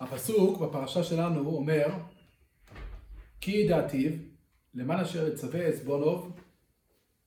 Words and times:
הפסוק 0.00 0.60
בפרשה 0.60 1.04
שלנו 1.04 1.50
אומר, 1.50 1.86
כי 3.40 3.50
ידעתיו, 3.50 4.10
למען 4.74 5.00
אשר 5.00 5.28
יצווה 5.28 5.66
עזבונוב 5.66 6.40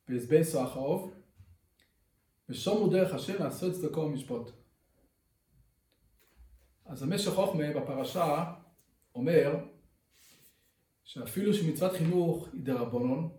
ועזבי 0.10 0.44
סואחרוב, 0.44 1.14
ושומו 2.50 2.88
דרך 2.88 3.14
השם 3.14 3.44
לעשות 3.44 3.74
צדקו 3.74 4.00
ומשפוט. 4.00 4.52
אז 6.86 7.04
המשך 7.04 7.32
חוכמה 7.32 7.64
בפרשה 7.76 8.54
אומר 9.16 9.66
שאפילו 11.04 11.54
שמצוות 11.54 11.92
חינוך 11.94 12.48
היא 12.54 12.62
דרבנון, 12.64 13.30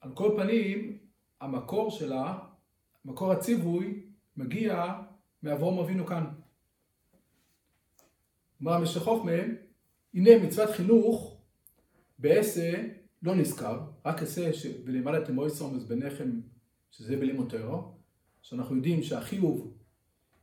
על 0.00 0.14
כל 0.14 0.34
פנים 0.36 0.98
המקור 1.40 1.90
שלה, 1.90 2.38
מקור 3.04 3.32
הציווי, 3.32 4.06
מגיע 4.36 5.00
מאברום 5.42 5.78
אבינו 5.78 6.06
כאן. 6.06 6.41
אומר 8.62 8.74
המשך 8.74 9.00
חוכמה, 9.02 9.32
הנה 10.14 10.30
מצוות 10.46 10.70
חינוך 10.70 11.36
בעשה 12.18 12.82
לא 13.22 13.34
נזכר, 13.34 13.80
רק 14.06 14.22
עשה 14.22 14.52
ש... 14.52 14.66
ולמדתם 14.84 15.34
מויסומס 15.34 15.84
בניכם, 15.84 16.40
שזה 16.90 17.16
בלימוד 17.16 17.50
טרו, 17.50 17.92
שאנחנו 18.42 18.76
יודעים 18.76 19.02
שהחיוב 19.02 19.74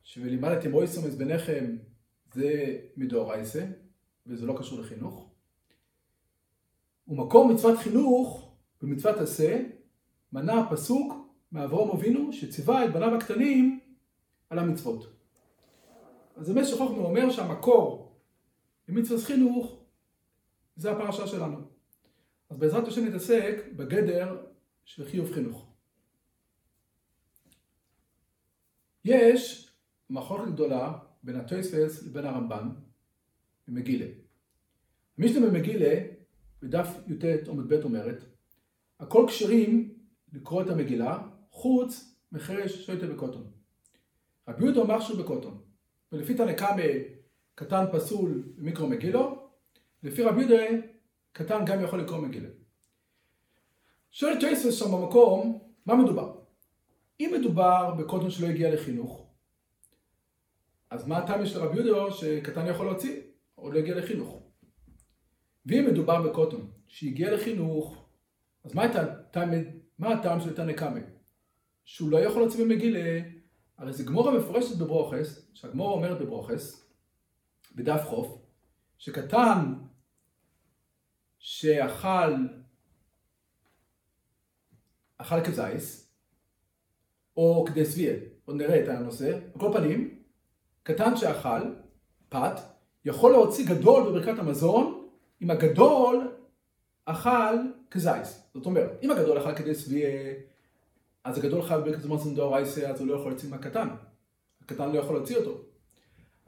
שולימדתם 0.04 0.72
מויסומס 0.72 1.16
בניכם 1.16 1.78
זה 2.34 2.80
מדאורייסה, 2.98 3.66
וזה 4.28 4.46
לא 4.46 4.56
קשור 4.58 4.80
לחינוך. 4.80 5.30
ומקור 7.08 7.54
מצוות 7.54 7.78
חינוך 7.80 8.52
במצוות 8.82 9.18
עשה, 9.18 9.62
מנה 10.34 10.60
הפסוק 10.60 11.14
מאברום 11.52 11.92
אבינו 11.92 12.34
שציווה 12.34 12.86
את 12.86 12.94
בניו 12.94 13.16
הקטנים 13.16 13.80
על 14.50 14.60
המצוות. 14.60 15.08
אז 16.36 16.50
המשך 16.50 16.78
חוכמה 16.78 16.98
אומר 16.98 17.32
שהמקור 17.32 18.09
למצוות 18.90 19.24
חינוך 19.24 19.84
זה 20.76 20.92
הפרשה 20.92 21.28
שלנו. 21.28 21.58
אז 22.50 22.58
בעזרת 22.58 22.88
השם 22.88 23.06
נתעסק 23.06 23.56
בגדר 23.76 24.38
של 24.86 25.10
חיוב 25.10 25.34
חינוך. 25.34 25.74
יש 29.06 29.72
מחלוקת 30.10 30.52
גדולה 30.52 31.00
בין 31.24 31.36
הטויספס 31.36 32.04
לבין 32.04 32.26
הרמב"ן 32.26 32.70
במגילה. 33.68 34.06
המשנה 35.18 35.48
במגילה, 35.48 36.00
בדף 36.62 36.88
י"ט 37.08 37.48
עמוד 37.48 37.74
ב' 37.74 37.84
אומרת, 37.84 38.24
הכל 39.00 39.26
כשרים 39.28 39.94
לקרוא 40.34 40.62
את 40.62 40.70
המגילה, 40.70 41.28
חוץ 41.52 42.16
מחרש 42.32 42.86
שויטה 42.86 43.14
וקוטון. 43.14 43.52
רבי 44.48 44.64
יהודה 44.64 44.82
אמר 44.82 45.00
שהוא 45.00 45.24
בקוטון, 45.24 45.62
ולפי 46.12 46.34
תנקמה 46.34 46.82
קטן 47.60 47.86
פסול 47.92 48.44
במיקרו 48.58 48.88
מגילו, 48.88 49.50
לפי 50.04 50.24
רבי 50.24 50.42
יהודה 50.42 50.88
קטן 51.32 51.66
גם 51.66 51.84
יכול 51.84 52.02
לקרוא 52.02 52.20
מגילה. 52.20 52.50
שואל 54.12 54.40
טייסס 54.40 54.80
שם 54.80 54.92
במקום, 54.92 55.60
מה 55.86 55.96
מדובר? 55.96 56.36
אם 57.20 57.32
מדובר 57.40 57.96
בקוטון 57.96 58.32
שלא 58.32 58.48
הגיע 58.48 58.74
לחינוך, 58.74 59.28
אז 60.90 61.08
מה 61.08 61.18
הטעם 61.18 61.46
של 61.46 61.60
רבי 61.60 61.78
יהודה 61.78 62.14
שקטן 62.14 62.68
יכול 62.68 62.86
להוציא, 62.86 63.22
או 63.58 63.72
לא 63.72 63.80
הגיע 63.80 63.96
לחינוך? 63.96 64.42
ואם 65.66 65.86
מדובר 65.92 66.22
בקוטון 66.22 66.72
שהגיע 66.88 67.34
לחינוך, 67.34 68.06
אז 68.64 68.76
מה 68.76 68.84
הטעם, 68.84 69.50
מה 70.00 70.14
הטעם 70.14 70.40
של 70.40 70.56
תנא 70.56 70.74
שהוא 71.84 72.12
לא 72.12 72.18
יכול 72.18 72.42
להוציא 72.42 72.64
במגילה, 72.66 73.20
הרי 73.78 73.94
זה 73.94 74.04
גמורה 74.04 74.40
מפורשת 74.40 74.78
בברוכס, 74.78 75.52
שהגמורה 75.54 75.94
אומרת 75.94 76.20
בברוכס, 76.20 76.89
בדף 77.72 78.02
חוף, 78.06 78.38
שקטן 78.98 79.74
שאכל 81.40 82.34
אכל 85.18 85.44
כזייס, 85.46 86.14
או 87.38 87.66
כדי 87.68 87.86
כדסביה, 87.86 88.14
עוד 88.46 88.56
נראה 88.56 88.84
את 88.84 88.88
הנושא, 88.88 89.40
על 89.54 89.60
כל 89.60 89.70
פנים, 89.74 90.24
קטן 90.84 91.18
שאכל, 91.18 91.76
פת, 92.30 92.60
יכול 93.06 93.32
להוציא 93.32 93.66
גדול 93.68 94.04
בברכת 94.04 94.40
המזון, 94.40 95.10
אם 95.42 95.52
הגדול 95.52 96.38
אכל 97.06 97.56
כזייס. 97.92 98.50
זאת 98.54 98.66
אומרת, 98.66 98.92
אם 99.04 99.12
הגדול 99.12 99.38
אכל 99.38 99.56
כדי 99.56 99.64
כדסביה, 99.64 100.34
אז 101.24 101.38
הגדול 101.38 101.62
חייב 101.62 101.82
בברכת 101.82 102.06
המזון 102.06 102.36
דאורייסה, 102.36 102.90
אז 102.90 103.00
הוא 103.00 103.08
לא 103.08 103.14
יכול 103.14 103.32
להוציא 103.32 103.50
מהקטן. 103.50 103.88
הקטן 104.62 104.92
לא 104.92 105.00
יכול 105.00 105.16
להוציא 105.16 105.38
אותו. 105.38 105.69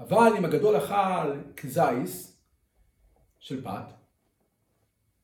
אבל 0.02 0.34
אם 0.38 0.46
הגדול 0.46 0.78
אכל 0.78 1.54
כזייס 1.58 2.42
של 3.40 3.64
פת, 3.64 3.94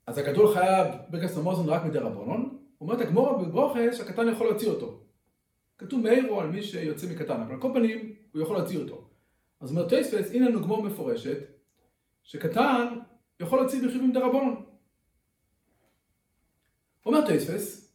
אז 0.07 0.17
הגדול 0.17 0.53
חייב 0.53 0.87
ברכת 1.09 1.37
המזון 1.37 1.69
רק 1.69 1.83
מדי 1.85 1.97
רבונון, 1.97 2.57
אומרת 2.81 3.01
הגמורה 3.01 3.43
בברוכס 3.43 3.97
שהקטן 3.97 4.29
יכול 4.29 4.47
להוציא 4.47 4.67
אותו. 4.69 4.99
כתוב 5.77 6.01
מאירו 6.01 6.41
על 6.41 6.49
מי 6.49 6.63
שיוצא 6.63 7.07
מקטן, 7.07 7.41
אבל 7.41 7.53
על 7.53 7.61
כל 7.61 7.71
פנים 7.73 8.15
הוא 8.31 8.41
יכול 8.41 8.57
להוציא 8.57 8.79
אותו. 8.79 9.09
אז 9.59 9.69
אומר 9.69 9.89
טייספס, 9.89 10.31
הנה 10.31 10.49
לנו 10.49 10.61
גמור 10.61 10.83
מפורשת, 10.83 11.37
שקטן 12.23 12.99
יכול 13.39 13.59
להוציא 13.59 13.87
בחיובים 13.87 14.13
דרבנון. 14.13 14.65
אומר 17.05 17.25
טייספס, 17.25 17.93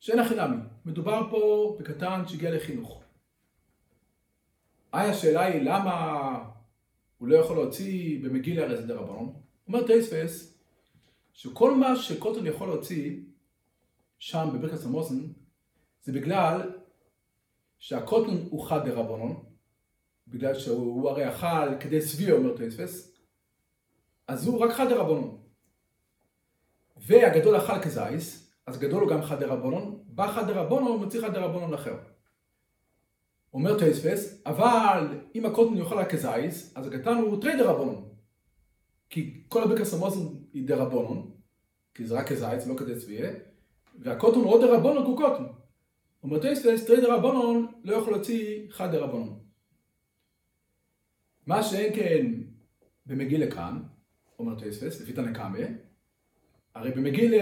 שאין 0.00 0.18
הכי 0.18 0.34
נמי, 0.34 0.56
מדובר 0.84 1.26
פה 1.30 1.76
בקטן 1.80 2.22
שהגיע 2.26 2.56
לחינוך. 2.56 3.03
היי 4.94 5.10
השאלה 5.10 5.44
היא 5.44 5.62
למה 5.62 6.44
הוא 7.18 7.28
לא 7.28 7.36
יכול 7.36 7.56
להוציא 7.56 8.24
במגיל 8.24 8.60
הרי 8.60 8.76
זה 8.76 8.86
דרבנון? 8.86 9.34
אומר 9.68 9.86
טייספס, 9.86 10.58
שכל 11.32 11.74
מה 11.74 11.96
שקוטון 11.96 12.46
יכול 12.46 12.68
להוציא 12.68 13.20
שם 14.18 14.48
בברכת 14.54 14.84
המזון, 14.84 15.20
זה 16.02 16.12
בגלל 16.12 16.72
שהקטן 17.78 18.46
הוא 18.50 18.68
חד 18.68 18.88
דרבנן, 18.88 19.44
בגלל 20.28 20.58
שהוא 20.58 21.10
הרי 21.10 21.28
אכל 21.28 21.78
כדי 21.80 22.00
שביעה 22.00 22.32
אומר 22.32 22.56
תוספות, 22.56 23.18
אז 24.28 24.46
הוא 24.46 24.60
רק 24.60 24.70
חד 24.70 24.88
דרבנן. 24.88 25.42
והגדול 26.96 27.56
אכל 27.56 27.82
כזית, 27.82 28.52
אז 28.66 28.78
גדול 28.78 29.02
הוא 29.02 29.10
גם 29.10 29.22
חד 29.22 29.40
דרבנן, 29.40 30.02
בא 30.06 30.32
חד 30.32 30.46
דרבנן 30.46 30.82
הוא 30.82 30.98
מוציא 30.98 31.20
חד 31.20 31.34
דרבנן 31.34 31.74
אחר. 31.74 32.13
אומר 33.54 33.78
תוספות, 33.78 34.42
אבל 34.46 35.20
אם 35.34 35.46
הקטן 35.46 35.76
יאכל 35.76 35.94
רק 35.94 36.10
כזית, 36.10 36.72
אז 36.76 36.86
הקטן 36.86 37.14
הוא 37.14 37.42
תרי 37.42 37.56
דרבנן. 37.56 38.08
כי 39.10 39.42
כל 39.48 39.62
הברכת 39.62 39.94
המזון 39.94 40.34
היא 40.52 40.68
דרבנן, 40.68 41.30
כי 41.94 42.06
זה 42.06 42.14
רק 42.14 42.28
כזייס, 42.28 42.66
לא 42.66 42.74
כדי 42.74 42.96
צביעה, 42.96 43.30
והקוטון 43.98 44.44
עוד 44.44 44.60
דרבנון 44.60 45.06
הוא 45.06 45.16
קוטון. 45.16 45.52
אומר 46.22 46.38
טייספס, 46.38 46.86
תרי 46.86 47.00
דרבנון 47.00 47.66
לא 47.84 47.96
יכול 47.96 48.12
להוציא 48.12 48.70
חד 48.70 48.92
דרבנון. 48.92 49.38
מה 51.46 51.62
שאין 51.62 51.94
כן 51.96 52.26
במגיל 53.06 53.44
לכאן, 53.44 53.82
אומר 54.38 54.58
טייספס, 54.58 55.00
לפי 55.00 55.12
תנקמה, 55.12 55.58
הרי 56.74 56.90
במגיל 56.90 57.34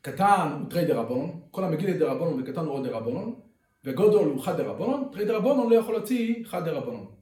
קטן 0.00 0.58
הוא 0.60 0.70
תרי 0.70 0.84
דרבנון, 0.84 1.40
כל 1.50 1.64
המגיל 1.64 1.98
דרבנון 1.98 2.42
וקטן 2.42 2.64
הוא 2.64 2.74
עוד 2.74 2.86
דרבנון, 2.86 3.40
וגודל 3.84 4.16
הוא 4.16 4.42
חד 4.42 4.56
דרבנון, 4.56 5.08
תרי 5.12 5.24
דרבנון 5.24 5.70
לא 5.70 5.76
יכול 5.76 5.94
להוציא 5.94 6.44
חד 6.46 6.64
דרבנון. 6.64 7.14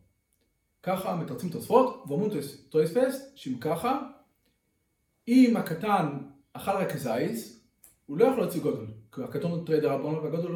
ככה 0.82 1.16
מתרצים 1.16 1.50
תוספות, 1.50 2.04
ואומרים 2.08 2.30
טויספס, 2.68 3.32
שאם 3.34 3.56
ככה, 3.60 4.00
אם 5.28 5.56
הקטן 5.56 6.18
אכל 6.52 6.70
רק 6.70 6.96
זייס, 6.96 7.66
הוא 8.06 8.18
לא 8.18 8.24
יכול 8.24 8.38
להוציא 8.38 8.62
גודל, 8.62 8.86
כי 9.12 9.22
הקטון 9.22 9.50
הוא 9.50 9.66
תרי 9.66 9.80
דרבנון 9.80 10.14
והגודל 10.14 10.52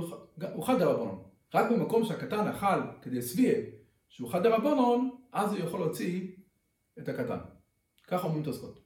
הוא 0.54 0.64
חד 0.64 0.78
דרבנון. 0.78 1.22
רק 1.54 1.70
במקום 1.70 2.04
שהקטן 2.04 2.48
אכל 2.48 2.80
כדי 3.02 3.22
סביה, 3.22 3.58
שהוא 4.08 4.30
חד 4.32 4.42
דרבנון, 4.42 5.16
אז 5.32 5.52
הוא 5.52 5.58
יכול 5.58 5.80
להוציא 5.80 6.30
את 6.98 7.08
הקטן. 7.08 7.38
ככה 8.06 8.26
אומרים 8.26 8.44
תוספות. 8.44 8.80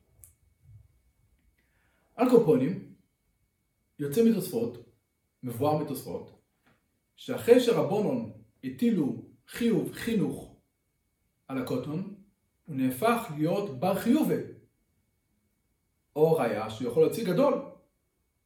על 2.17 2.31
קופונים, 2.31 2.95
יוצא 3.99 4.25
מתוספות, 4.31 4.79
מבואר 5.43 5.79
מתוספות, 5.79 6.38
שאחרי 7.19 7.61
שרבונון 7.61 8.33
הטילו 8.65 9.23
חיוב 9.49 9.93
חינוך 9.93 10.57
על 11.49 11.59
הקוטון, 11.63 12.15
הוא 12.67 12.77
נהפך 12.77 13.33
להיות 13.37 13.81
בר 13.81 13.95
חיובה. 13.99 14.35
או 16.17 16.33
ראיה 16.33 16.71
שהוא 16.71 16.91
יכול 16.91 17.03
להוציא 17.03 17.25
גדול. 17.25 17.55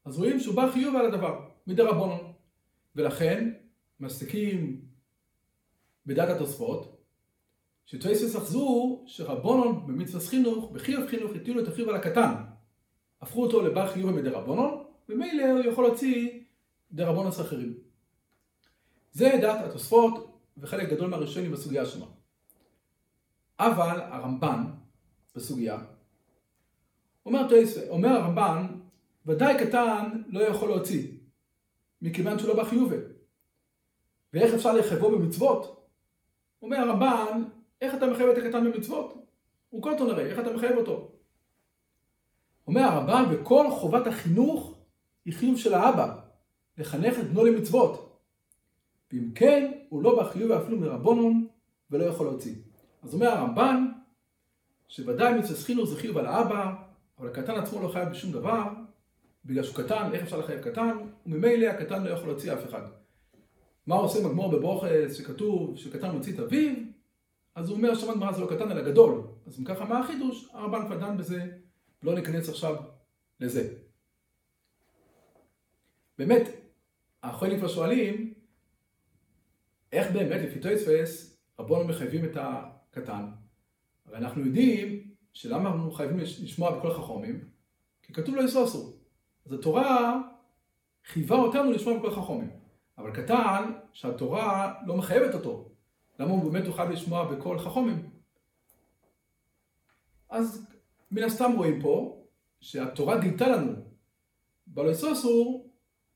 אז 0.05 0.19
רואים 0.19 0.41
שהוא 0.41 0.57
בא 0.57 0.71
חיוב 0.73 0.97
על 0.97 1.07
הדבר, 1.07 1.49
מדי 1.67 1.83
רבונון. 1.83 2.33
ולכן 2.97 3.53
מסתכים 4.01 4.81
בדת 6.07 6.29
התוספות, 6.29 7.05
שטייסס 7.87 8.37
אחזו 8.37 9.05
שרבונון 9.07 9.87
במצווה 9.87 10.21
חינוך, 10.21 10.71
בחיוב 10.73 11.07
חינוך 11.07 11.33
הטילו 11.35 11.63
את 11.63 11.69
החיוב 11.69 11.89
על 11.89 11.97
הקטן. 11.97 12.35
הפכו 13.21 13.43
אותו 13.43 13.63
לבר 13.63 13.93
חיוב 13.93 14.11
מדי 14.11 14.29
רבונון, 14.29 14.85
ומילא 15.09 15.51
הוא 15.51 15.61
יכול 15.61 15.85
להוציא 15.85 16.41
די 16.93 17.03
רבונוס 17.03 17.41
אחרים. 17.41 17.92
זה 19.13 19.39
דת 19.43 19.65
התוספות 19.65 20.39
וחלק 20.59 20.89
גדול 20.89 21.09
מהראשונים 21.09 21.53
בסוגיה 21.53 21.87
שלנו. 21.87 22.07
אבל 23.59 24.01
הרמב"ן 24.01 24.65
בסוגיה, 25.35 25.79
אומר, 27.27 27.47
אומר 27.89 28.09
הרמב"ן, 28.09 28.67
ודאי 29.27 29.67
קטן 29.67 30.23
לא 30.29 30.41
יכול 30.41 30.69
להוציא, 30.69 31.09
מכיוון 32.03 32.39
שהוא 32.39 32.49
לא 32.49 32.63
בחיובה. 32.63 32.97
ואיך 34.33 34.55
אפשר 34.55 34.73
לחייבו 34.73 35.11
במצוות? 35.11 35.87
אומר 36.63 36.77
הרמב"ן, 36.77 37.43
איך 37.81 37.95
אתה 37.95 38.07
מחייב 38.07 38.29
את 38.29 38.39
הקטן 38.39 38.73
במצוות? 38.73 39.15
הוא 39.71 39.83
קוטון 39.83 40.11
הרי, 40.11 40.31
איך 40.31 40.39
אתה 40.39 40.53
מחייב 40.53 40.77
אותו? 40.77 41.11
אומר 42.67 42.81
הרמב"ן, 42.81 43.25
וכל 43.31 43.67
חובת 43.71 44.07
החינוך 44.07 44.79
היא 45.25 45.35
חיוב 45.35 45.59
של 45.59 45.75
האבא, 45.75 46.21
לחנך 46.79 47.19
את 47.19 47.25
בנו 47.25 47.45
למצוות. 47.45 48.12
ואם 49.13 49.31
כן, 49.35 49.73
הוא 49.89 50.03
לא 50.03 50.23
בחיוב 50.23 50.53
אפילו 50.53 50.79
מרבונון, 50.79 51.47
ולא 51.91 52.05
יכול 52.05 52.27
להוציא. 52.27 52.55
אז 53.03 53.15
אומר 53.15 53.29
הרמב"ן, 53.29 53.87
שוודאי 54.89 55.39
מצווה 55.39 55.61
חינוך 55.61 55.89
זה 55.89 55.97
חיוב 55.97 56.19
על 56.19 56.27
האבא, 56.27 56.75
אבל 57.19 57.29
הקטן 57.29 57.55
עצמו 57.55 57.83
לא 57.83 57.89
חייב 57.89 58.09
בשום 58.09 58.33
דבר, 58.33 58.63
בגלל 59.45 59.65
שהוא 59.65 59.77
קטן, 59.77 60.11
איך 60.13 60.23
אפשר 60.23 60.39
לחייב 60.39 60.61
קטן? 60.61 60.97
וממילא 61.27 61.67
הקטן 61.67 62.05
לא 62.05 62.11
יכול 62.11 62.29
להוציא 62.29 62.53
אף 62.53 62.65
אחד. 62.65 62.83
מה 63.87 63.95
עושה 63.95 64.27
מגמור 64.27 64.51
בברוכס 64.51 65.15
שכתוב 65.15 65.77
שקטן 65.77 66.11
מוציא 66.11 66.35
את 66.35 66.41
אביו? 66.41 66.75
אז 67.55 67.69
הוא 67.69 67.77
אומר 67.77 67.95
שם 67.95 68.13
גמרא 68.13 68.33
זה 68.33 68.41
לא 68.41 68.47
קטן 68.47 68.71
אלא 68.71 68.91
גדול. 68.91 69.23
אז 69.47 69.59
אם 69.59 69.65
ככה 69.65 69.85
מה 69.85 69.99
החידוש? 69.99 70.49
הרמב"ן 70.53 70.87
כבר 70.87 70.99
דן 70.99 71.17
בזה, 71.17 71.47
לא 72.03 72.15
ניכנס 72.15 72.49
עכשיו 72.49 72.77
לזה. 73.41 73.75
באמת, 76.19 76.49
האחרונים 77.23 77.59
כבר 77.59 77.69
שואלים, 77.69 78.35
איך 79.93 80.13
באמת 80.13 80.41
לפי 80.41 80.61
טויספס 80.61 81.39
רבונו 81.59 81.89
מחייבים 81.89 82.25
את 82.25 82.37
הקטן? 82.41 83.25
הרי 84.07 84.19
אנחנו 84.19 84.47
יודעים 84.47 85.11
שלמה 85.33 85.71
אנחנו 85.71 85.93
חייבים 85.93 86.19
לשמוע 86.19 86.79
בכל 86.79 86.91
החכומים? 86.91 87.49
כי 88.03 88.13
כתוב 88.13 88.35
לא 88.35 88.43
יסוסו. 88.43 88.93
אז 89.47 89.53
התורה 89.53 90.21
חייבה 91.05 91.37
אותנו 91.37 91.73
לשמוע 91.73 91.99
בכל 91.99 92.09
החכומים. 92.09 92.51
אבל 92.99 93.11
קטן, 93.11 93.73
שהתורה 93.93 94.75
לא 94.87 94.97
מחייבת 94.97 95.35
אותו. 95.35 95.69
למה 96.19 96.31
הוא 96.31 96.53
באמת 96.53 96.65
יוכל 96.65 96.85
לשמוע 96.91 97.35
בכל 97.35 97.59
חכומים? 97.59 98.11
אז 100.29 100.67
מן 101.11 101.23
הסתם 101.23 101.53
רואים 101.57 101.83
פה 101.83 102.25
שהתורה 102.61 103.19
גילתה 103.19 103.49
לנו 103.49 103.73
בלויסוסו 104.67 105.67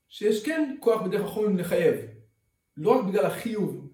שיש 0.07 0.45
כן 0.45 0.75
כוח 0.79 1.01
בדרך 1.01 1.21
החכומים 1.21 1.57
לחייב. 1.57 2.16
לא 2.77 2.99
רק 2.99 3.05
בגלל 3.05 3.25
החיוב 3.25 3.87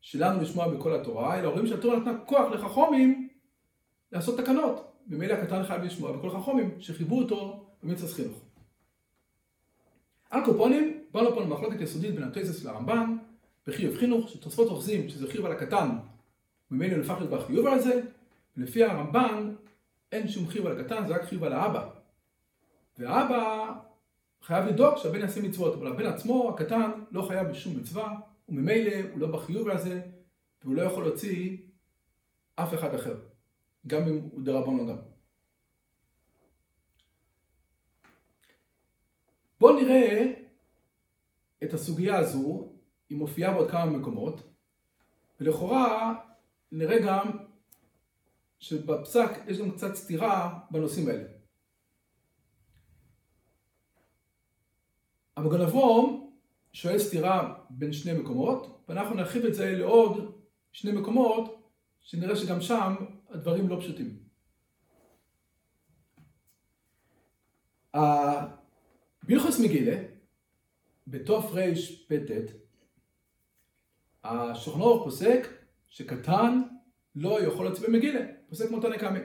שלנו 0.00 0.40
לשמוע 0.40 0.68
בכל 0.68 0.94
התורה, 0.94 1.38
אלא 1.38 1.48
רואים 1.48 1.66
שהתורה 1.66 1.96
נתנה 1.96 2.18
כוח 2.26 2.52
לחכומים 2.52 3.28
לעשות 4.12 4.38
תקנות. 4.38 4.92
ממילא 5.06 5.34
הקטן 5.34 5.64
חייב 5.64 5.82
לשמוע 5.82 6.12
בכל 6.12 6.30
חכומים 6.30 6.74
שחייבו 6.80 7.18
אותו 7.18 7.66
במצווה 7.82 8.12
חינוך. 8.12 8.38
על 10.30 10.44
קופונים, 10.44 11.04
באנו 11.12 11.34
פה 11.34 11.40
למחלוקת 11.40 11.80
יסודית 11.80 12.14
בין 12.14 12.22
הטייסס 12.22 12.64
לרמב"ן, 12.64 13.16
בחיוב 13.66 13.96
חינוך, 13.96 14.28
שתוספות 14.28 14.68
אוחזים 14.68 15.08
שזה 15.08 15.30
חיוב 15.30 15.46
על 15.46 15.52
הקטן, 15.52 15.88
ממילא 16.70 16.96
נפח 16.96 17.18
להיות 17.18 17.30
בחיוב 17.30 17.66
על 17.66 17.80
זה, 17.80 18.00
ולפי 18.56 18.84
הרמב"ן 18.84 19.54
אין 20.12 20.28
שום 20.28 20.48
חיוב 20.48 20.66
על 20.66 20.80
הקטן, 20.80 21.06
זה 21.06 21.14
רק 21.14 21.24
חיוב 21.24 21.44
על 21.44 21.52
האבא. 21.52 21.88
והאבא 22.98 23.72
חייב 24.42 24.66
לדאוג 24.66 24.96
שהבן 24.96 25.20
יעשה 25.20 25.42
מצוות, 25.42 25.74
אבל 25.74 25.86
הבן 25.86 26.06
עצמו, 26.06 26.50
הקטן, 26.54 26.90
לא 27.10 27.22
חייב 27.22 27.48
בשום 27.48 27.76
מצווה, 27.76 28.14
וממילא 28.48 28.92
הוא 29.12 29.20
לא 29.20 29.26
בחיוב 29.26 29.68
על 29.68 29.78
זה, 29.78 30.00
והוא 30.62 30.74
לא 30.74 30.82
יכול 30.82 31.04
להוציא 31.04 31.56
אף 32.54 32.74
אחד 32.74 32.94
אחר, 32.94 33.16
גם 33.86 34.08
אם 34.08 34.20
הוא 34.32 34.42
דרבנו 34.42 34.86
גם. 34.86 34.96
בואו 39.60 39.76
נראה 39.80 40.32
את 41.64 41.74
הסוגיה 41.74 42.18
הזו, 42.18 42.72
היא 43.10 43.18
מופיעה 43.18 43.52
בעוד 43.52 43.70
כמה 43.70 43.86
מקומות, 43.86 44.42
ולכאורה 45.40 46.14
נראה 46.72 46.98
גם 47.06 47.30
שבפסק 48.58 49.30
יש 49.46 49.58
גם 49.58 49.70
קצת 49.70 49.94
סתירה 49.94 50.58
בנושאים 50.70 51.08
האלה. 51.08 51.31
המגן 55.36 55.60
אברום 55.60 56.32
שואל 56.72 56.98
סתירה 56.98 57.54
בין 57.70 57.92
שני 57.92 58.12
מקומות, 58.12 58.84
ואנחנו 58.88 59.14
נרחיב 59.14 59.44
את 59.44 59.54
זה 59.54 59.72
לעוד 59.72 60.38
שני 60.72 60.92
מקומות, 60.92 61.68
שנראה 62.00 62.36
שגם 62.36 62.60
שם 62.60 62.94
הדברים 63.28 63.68
לא 63.68 63.80
פשוטים. 63.80 64.18
בהלכוס 69.22 69.60
מגילה, 69.60 70.02
בתוף 71.06 71.52
רפט, 71.52 72.52
השוכנור 74.24 75.04
פוסק 75.04 75.48
שקטן 75.88 76.62
לא 77.14 77.42
יכול 77.42 77.66
להצביע 77.66 77.88
במגילה, 77.88 78.20
פוסק 78.48 78.68
כמו 78.68 78.80
תנא 78.80 78.98
קמא. 78.98 79.20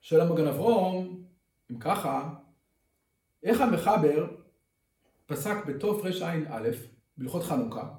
שואל 0.00 0.20
המגן 0.20 0.46
אברום, 0.46 1.24
אם 1.70 1.78
ככה, 1.78 2.34
איך 3.44 3.60
המחבר 3.60 4.26
פסק 5.26 5.66
בתוף 5.66 6.04
רע"א, 6.04 6.68
בהלכות 7.16 7.42
חנוכה, 7.42 7.94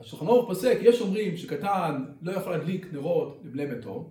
השולחן 0.00 0.26
פוסק, 0.46 0.78
יש 0.80 1.00
אומרים 1.00 1.36
שקטן 1.36 2.04
לא 2.22 2.32
יכול 2.32 2.52
להדליק 2.52 2.86
נרות 2.92 3.40
לבני 3.44 3.66
ביתו, 3.66 4.10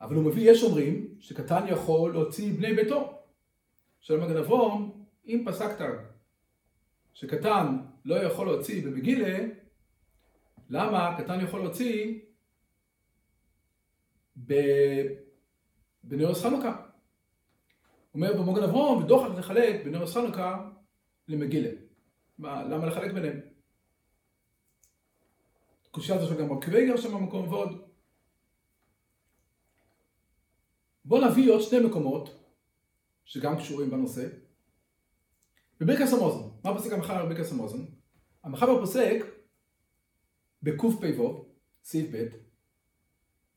אבל 0.00 0.16
הוא 0.16 0.24
מביא, 0.24 0.50
יש 0.50 0.62
אומרים, 0.62 1.14
שקטן 1.20 1.64
יכול 1.68 2.12
להוציא 2.12 2.52
בני 2.52 2.74
ביתו. 2.74 3.12
שואל 4.00 4.20
מגן 4.20 4.36
אברום, 4.36 5.04
אם 5.26 5.44
פסקת 5.46 5.84
שקטן 7.14 7.76
לא 8.04 8.14
יכול 8.14 8.46
להוציא 8.46 8.86
במגילה, 8.86 9.38
למה 10.70 11.16
קטן 11.18 11.40
יכול 11.40 11.60
להוציא 11.60 12.18
ב... 14.46 14.54
בנרוס 16.02 16.42
חנוכה? 16.42 16.87
אומר 18.18 18.36
במוגן 18.36 18.62
אברום, 18.62 19.02
ודוחק 19.02 19.38
לחלק 19.38 19.84
בנרוס 19.84 20.14
חנוכה 20.14 20.70
למגילה. 21.28 21.70
מה, 22.38 22.64
למה 22.64 22.86
לחלק 22.86 23.12
ביניהם? 23.12 23.40
קושייה 25.90 26.18
הזו 26.18 26.28
של 26.28 26.40
גם 26.40 26.48
רב 26.92 26.96
שם 26.96 27.14
במקום 27.14 27.48
ועוד. 27.48 27.88
בואו 31.04 31.30
נביא 31.30 31.52
עוד 31.52 31.60
שני 31.60 31.80
מקומות 31.80 32.44
שגם 33.24 33.56
קשורים 33.58 33.90
בנושא. 33.90 34.28
בברכס 35.80 36.12
המוזן, 36.12 36.48
מה 36.64 36.74
פוסק 36.74 36.92
המחבר 36.92 37.26
בברכס 37.26 37.52
המוזן? 37.52 37.84
המחבר 38.44 38.80
פוסק 38.80 39.24
בקפ"ו, 40.62 41.48
סעיף 41.82 42.10
ב', 42.12 42.28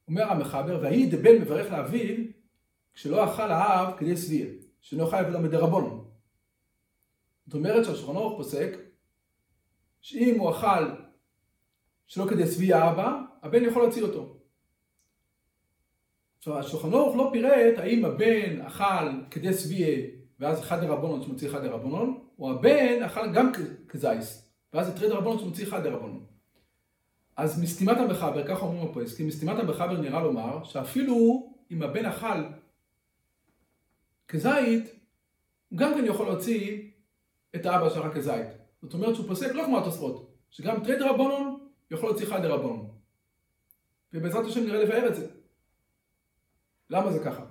אומר 0.07 0.23
המחבר, 0.23 0.79
והאי 0.83 1.09
דבן 1.09 1.41
מברך 1.41 1.71
לאביו 1.71 2.40
כשלא 2.93 3.33
אכל 3.33 3.51
האב 3.51 3.97
כדי 3.97 4.17
שביע, 4.17 4.45
שאינו 4.81 5.07
חייב 5.07 5.27
אלא 5.27 5.39
מדרבנון. 5.39 6.05
זאת 7.45 7.53
אומרת 7.53 7.85
שהשולחן 7.85 8.15
ערוך 8.15 8.37
פוסק 8.37 8.77
שאם 10.01 10.39
הוא 10.39 10.51
אכל 10.51 10.91
שלא 12.07 12.25
כדי 12.29 12.47
שביע 12.47 12.77
האבא, 12.77 13.19
הבן 13.41 13.63
יכול 13.63 13.83
להציל 13.83 14.03
אותו. 14.03 14.37
עכשיו, 16.37 16.57
השולחן 16.59 16.93
ערוך 16.93 17.15
לא 17.15 17.29
פירט 17.33 17.77
האם 17.77 18.05
הבן 18.05 18.61
אכל 18.61 19.09
כדי 19.31 19.53
שביע 19.53 19.87
ואז 20.41 20.59
אחד 20.59 20.81
דרבנון 20.81 21.23
שמוציא 21.23 21.49
אחד 21.49 21.63
דרבנון, 21.63 22.23
או 22.39 22.51
הבן 22.51 23.03
אכל 23.03 23.33
גם 23.33 23.51
כזייס, 23.87 24.51
ואז 24.73 24.87
זה 24.87 24.97
תרי 24.97 25.09
דרבנון 25.09 25.39
שמוציא 25.39 25.65
אחד 25.67 25.83
דרבנון. 25.83 26.25
אז 27.35 27.61
מסתימת 27.61 27.97
המחבר, 27.97 28.47
ככה 28.47 28.65
אומרים 28.65 28.89
הפועסקים, 28.89 29.27
מסתימת 29.27 29.59
המחבר 29.59 30.01
נראה 30.01 30.23
לומר 30.23 30.63
שאפילו 30.63 31.49
אם 31.71 31.83
הבן 31.83 32.05
אכל 32.05 32.43
כזית, 34.31 34.99
הוא 35.69 35.79
גם 35.79 35.93
כן 35.93 36.05
יכול 36.05 36.25
להוציא 36.25 36.91
את 37.55 37.65
האבא 37.65 37.89
שלך 37.89 38.13
כזית. 38.15 38.47
זאת 38.81 38.93
אומרת 38.93 39.15
שהוא 39.15 39.27
פוסק 39.27 39.51
לא 39.53 39.63
כמו 39.63 39.79
התוספות, 39.79 40.33
שגם 40.49 40.83
תרי 40.83 40.99
דרבנון 40.99 41.67
יכול 41.91 42.09
להוציא 42.09 42.27
אחד 42.27 42.41
דרבנון. 42.41 42.91
ובעזרת 44.13 44.45
השם 44.45 44.63
נראה 44.63 44.83
לבאר 44.83 45.07
את 45.07 45.15
זה. 45.15 45.27
למה 46.89 47.11
זה 47.11 47.19
ככה? 47.25 47.45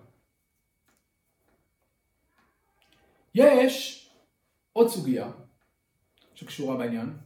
יש 3.35 4.07
עוד 4.73 4.89
סוגיה 4.89 5.31
שקשורה 6.35 6.77
בעניין, 6.77 7.17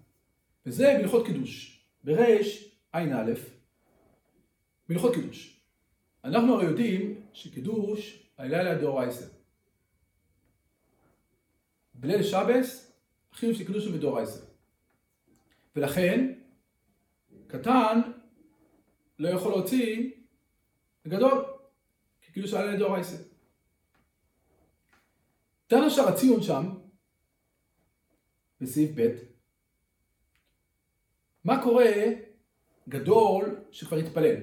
וזה 0.67 0.97
בהלכות 0.99 1.27
קידוש. 1.27 1.85
בריש 2.05 2.77
ע"א, 2.93 3.33
בהלכות 4.89 5.15
קידוש. 5.15 5.61
אנחנו 6.25 6.55
הרי 6.55 6.65
יודעים 6.65 7.27
שקידוש 7.33 8.29
הלילה 8.39 8.75
דאורייסר. 8.75 9.34
בליל 12.05 12.23
שבס, 12.23 12.93
החיוב 13.33 13.55
של 13.55 13.67
קידוש 13.67 13.87
הוא 13.87 13.95
מדאורייסר. 13.95 14.45
ולכן, 15.77 16.35
קטן 17.47 18.01
לא 19.19 19.29
יכול 19.29 19.51
להוציא 19.51 20.11
גדול, 21.09 21.45
כי 22.21 22.33
כאילו 22.33 22.49
שאלה 22.49 22.75
לדאורייסה. 22.75 23.17
תן 25.67 25.83
השאר 25.83 26.09
הציון 26.09 26.43
שם, 26.43 26.75
בסעיף 28.61 28.91
ב', 28.95 29.17
מה 31.45 31.63
קורה 31.63 31.93
גדול 32.89 33.65
שכבר 33.71 33.97
התפלל? 33.97 34.37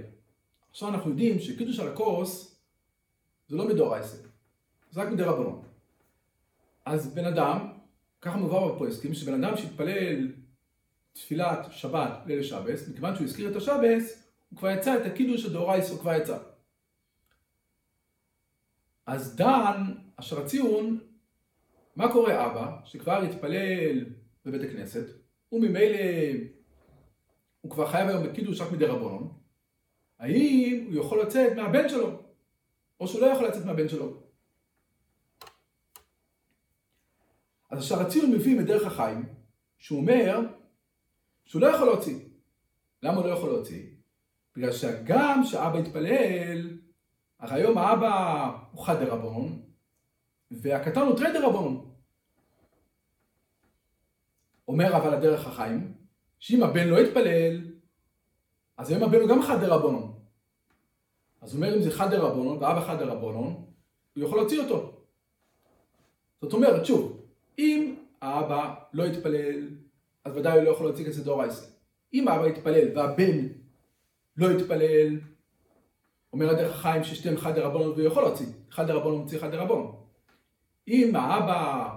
עכשיו 0.71 0.89
אנחנו 0.89 1.09
יודעים 1.09 1.39
שקידוש 1.39 1.79
על 1.79 1.87
הכוס 1.87 2.61
זה 3.47 3.55
לא 3.55 3.67
מדאורייסה, 3.67 4.17
זה 4.91 5.01
רק 5.01 5.07
מדי 5.07 5.23
רבנון. 5.23 5.70
אז 6.85 7.13
בן 7.13 7.25
אדם, 7.25 7.67
ככה 8.21 8.37
מובא 8.37 8.67
בפרויסטים, 8.67 9.13
שבן 9.13 9.43
אדם 9.43 9.57
שהתפלל 9.57 10.31
תפילת 11.13 11.65
שבת 11.71 12.11
ליל 12.25 12.43
שבס, 12.43 12.89
מכיוון 12.89 13.15
שהוא 13.15 13.25
הזכיר 13.25 13.51
את 13.51 13.55
השבס, 13.55 14.27
הוא 14.49 14.57
כבר 14.57 14.69
יצא 14.69 14.97
את 14.97 15.05
הקידוש 15.05 15.45
הדאורייס, 15.45 15.89
הוא 15.89 15.99
כבר 15.99 16.13
יצא. 16.13 16.37
אז 19.05 19.35
דן, 19.35 19.93
אשר 20.15 20.41
הציון, 20.41 20.99
מה 21.95 22.11
קורה 22.11 22.45
אבא, 22.45 22.77
שכבר 22.85 23.21
התפלל 23.21 24.05
בבית 24.45 24.61
הכנסת, 24.61 25.05
וממילא 25.51 25.97
הוא 27.61 27.71
כבר 27.71 27.87
חייב 27.87 28.09
היום 28.09 28.23
בקידוש 28.23 28.61
רק 28.61 28.71
מדי 28.71 28.85
רבונון, 28.85 29.33
האם 30.19 30.87
הוא 30.87 30.95
יכול 30.95 31.21
לצאת 31.21 31.55
מהבן 31.55 31.89
שלו, 31.89 32.21
או 32.99 33.07
שהוא 33.07 33.21
לא 33.21 33.25
יכול 33.25 33.47
לצאת 33.47 33.65
מהבן 33.65 33.89
שלו. 33.89 34.30
אז 37.71 37.79
אשר 37.79 38.01
הציון 38.01 38.31
מביא 38.31 38.59
מדרך 38.59 38.87
החיים, 38.87 39.25
שהוא 39.77 39.99
אומר 39.99 40.39
שהוא 41.45 41.61
לא 41.61 41.67
יכול 41.67 41.87
להוציא. 41.87 42.19
למה 43.03 43.17
הוא 43.17 43.25
לא 43.25 43.31
יכול 43.31 43.49
להוציא? 43.49 43.87
בגלל 44.55 44.71
שגם 44.71 45.41
כשאבא 45.43 45.77
התפלל, 45.77 46.77
הרי 47.39 47.61
היום 47.61 47.77
האבא 47.77 48.57
הוא 48.71 48.85
חד 48.85 49.03
דרבון, 49.03 49.61
והקטן 50.51 51.01
הוא 51.01 51.17
תרי 51.17 51.33
דרבון. 51.33 51.91
אומר 54.67 54.97
אבל 54.97 55.13
הדרך 55.13 55.47
החיים, 55.47 55.93
שאם 56.39 56.63
הבן 56.63 56.87
לא 56.87 56.99
יתפלל, 56.99 57.71
אז 58.77 58.89
היום 58.89 59.03
הבן 59.03 59.19
הוא 59.21 59.29
גם 59.29 59.41
חד 59.41 59.61
דרבנון. 59.61 60.19
אז 61.41 61.53
הוא 61.53 61.63
אומר 61.63 61.75
אם 61.77 61.81
זה 61.81 61.91
חד 61.91 62.11
דרבנון, 62.11 62.57
ואבא 62.57 62.85
חד 62.87 62.99
דרבנון, 62.99 63.65
הוא 64.15 64.23
יכול 64.23 64.37
להוציא 64.37 64.61
אותו. 64.61 65.03
זאת 66.41 66.53
אומרת, 66.53 66.85
שוב, 66.85 67.20
אם 67.59 67.95
האבא 68.21 68.73
לא 68.93 69.03
יתפלל, 69.03 69.67
אז 70.25 70.37
ודאי 70.37 70.57
הוא 70.57 70.63
לא 70.63 70.69
יכול 70.69 70.85
להוציא 70.85 71.05
כזה 71.05 71.23
דורייסה. 71.23 71.65
אם 72.13 72.27
האבא 72.27 72.47
יתפלל 72.47 72.97
והבן 72.97 73.47
לא 74.37 74.51
יתפלל, 74.51 75.19
אומר 76.33 76.49
הדרך 76.49 76.75
החיים 76.75 77.03
ששתיהם 77.03 77.37
חד 77.37 77.55
דרבנון 77.55 77.89
והוא 77.89 78.01
יכול 78.01 78.23
להוציא, 78.23 78.45
חד 78.69 78.87
דרבנון 78.87 79.17
מוציא 79.17 79.39
חד 79.39 79.51
דרבנון. 79.51 79.95
אם 80.87 81.15
האבא 81.15 81.89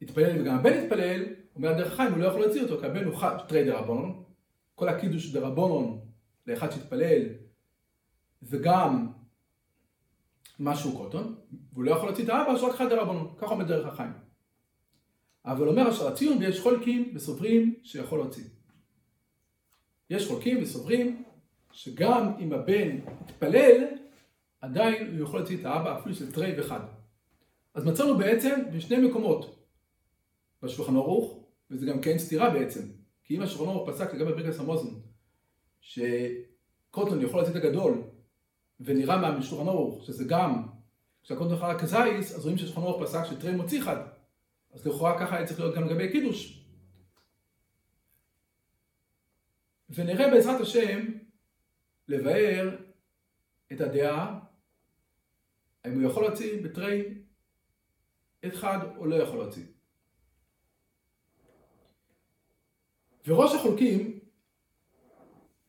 יתפלל 0.00 0.40
וגם 0.40 0.54
הבן 0.54 0.84
יתפלל, 0.84 1.24
אומר 1.56 1.68
הדרך 1.68 1.92
החיים 1.92 2.12
הוא 2.12 2.18
לא 2.18 2.26
יכול 2.26 2.40
להוציא 2.40 2.62
אותו, 2.62 2.80
כי 2.80 2.86
הבן 2.86 3.04
הוא 3.04 3.16
חד 3.16 3.36
תרי 3.48 3.64
דרבנון, 3.64 4.24
כל 4.74 4.88
הקידוש 4.88 5.32
דרבנון 5.32 6.00
לאחד 6.46 6.70
שהתפלל, 6.70 7.22
וגם 8.42 9.06
משהו 10.60 10.96
קוטון, 10.96 11.34
והוא 11.72 11.84
לא 11.84 11.90
יכול 11.90 12.08
להוציא 12.08 12.24
את 12.24 12.28
האבא, 12.28 12.58
שרק 12.58 12.74
חד 12.74 12.88
דרבנון, 12.88 13.34
ככה 13.38 13.50
אומר 13.50 13.64
דרך 13.64 13.86
החיים. 13.86 14.25
אבל 15.46 15.68
אומר 15.68 15.90
אשר 15.90 16.08
הציון 16.08 16.38
ויש 16.38 16.60
חולקים 16.60 17.12
וסוברים 17.14 17.74
שיכול 17.82 18.18
להוציא. 18.18 18.44
יש 20.10 20.28
חולקים 20.28 20.62
וסוברים 20.62 21.24
שגם 21.72 22.32
אם 22.38 22.52
הבן 22.52 22.96
יתפלל, 23.24 23.84
עדיין 24.60 25.16
הוא 25.16 25.24
יכול 25.24 25.40
להוציא 25.40 25.60
את 25.60 25.64
האבא 25.64 25.98
אפילו 25.98 26.14
של 26.14 26.32
תרי 26.32 26.60
וחד. 26.60 26.80
אז 27.74 27.84
מצאנו 27.84 28.18
בעצם 28.18 28.60
בשני 28.72 29.08
מקומות 29.08 29.56
בשולחן 30.62 30.96
ערוך, 30.96 31.38
וזה 31.70 31.86
גם 31.86 32.00
כן 32.00 32.18
סתירה 32.18 32.50
בעצם, 32.50 32.80
כי 33.24 33.36
אם 33.36 33.42
השולחן 33.42 33.72
ערוך 33.72 33.90
פסק 33.90 34.14
לגבי 34.14 34.32
ברכס 34.32 34.60
המוזן, 34.60 34.94
שקוטון 35.80 37.22
יכול 37.22 37.40
להוציא 37.40 37.58
את 37.58 37.64
הגדול, 37.64 38.02
ונראה 38.80 39.16
מהשולחן 39.16 39.68
ערוך 39.68 40.04
שזה 40.04 40.24
גם, 40.24 40.66
כשהקוטון 41.22 41.58
חלק 41.58 41.80
כזייס, 41.80 42.34
אז 42.34 42.42
רואים 42.42 42.58
שהשולחן 42.58 42.80
ערוך 42.80 43.02
פסק 43.02 43.24
שתרי 43.24 43.56
מוציא 43.56 43.82
חד. 43.82 44.15
אז 44.76 44.86
לכאורה 44.86 45.20
ככה 45.20 45.36
היה 45.36 45.46
צריך 45.46 45.60
להיות 45.60 45.74
גם 45.74 45.84
לגבי 45.84 46.12
קידוש. 46.12 46.66
ונראה 49.90 50.30
בעזרת 50.30 50.60
השם 50.60 51.00
לבאר 52.08 52.76
את 53.72 53.80
הדעה, 53.80 54.40
האם 55.84 56.00
הוא 56.00 56.10
יכול 56.10 56.22
להוציא 56.22 56.62
בתרי 56.62 57.14
בחד 58.46 58.78
או 58.96 59.06
לא 59.06 59.14
יכול 59.14 59.38
להוציא. 59.38 59.66
וראש 63.26 63.54
החולקים 63.54 64.18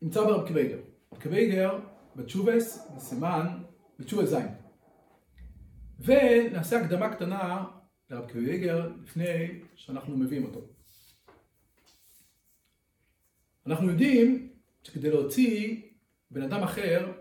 נמצא 0.02 0.24
ברב 0.24 0.48
קוויגר. 0.48 0.80
רב 1.12 1.22
קוויגר 1.22 1.80
בתשובס 2.16 2.88
בסימן, 2.96 3.64
בתשובס 4.00 4.30
זין. 4.30 4.48
ונעשה 6.00 6.82
הקדמה 6.82 7.16
קטנה 7.16 7.77
לרב 8.10 8.32
קוויגר 8.32 8.92
לפני 9.04 9.62
שאנחנו 9.76 10.18
מביאים 10.18 10.46
אותו. 10.46 10.62
אנחנו 13.66 13.90
יודעים 13.90 14.54
שכדי 14.84 15.10
להוציא 15.10 15.82
בן 16.32 16.42
אדם 16.42 16.64
אחר 16.64 17.12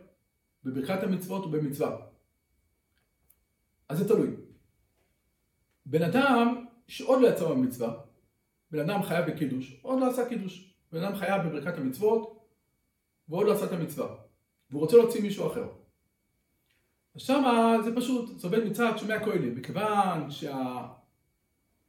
בברכת 0.64 1.02
המצוות 1.02 1.44
או 1.44 1.50
במצווה, 1.50 2.06
אז 3.88 3.98
זה 3.98 4.08
תלוי. 4.08 4.30
בן 5.86 6.02
אדם 6.02 6.66
שעוד 6.88 7.22
לא 7.22 7.28
יצא 7.28 7.48
במצווה, 7.48 8.00
בן 8.70 8.90
אדם 8.90 9.02
חייב 9.02 9.30
בקידוש, 9.30 9.80
עוד 9.82 10.00
לא 10.00 10.10
עשה 10.10 10.28
קידוש. 10.28 10.74
בן 10.92 11.02
אדם 11.02 11.16
חייב 11.16 11.42
בברכת 11.46 11.78
המצוות 11.78 12.46
ועוד 13.28 13.46
לא 13.46 13.52
עשה 13.52 13.64
את 13.64 13.72
המצווה, 13.72 14.16
והוא 14.70 14.80
רוצה 14.80 14.96
להוציא 14.96 15.22
מישהו 15.22 15.46
אחר. 15.46 15.68
שמה 17.16 17.76
זה 17.84 17.96
פשוט, 17.96 18.38
זה 18.38 18.46
עובד 18.46 18.64
מצד 18.64 18.92
שומע 18.96 19.24
כהנים, 19.24 19.56
מכיוון 19.56 20.30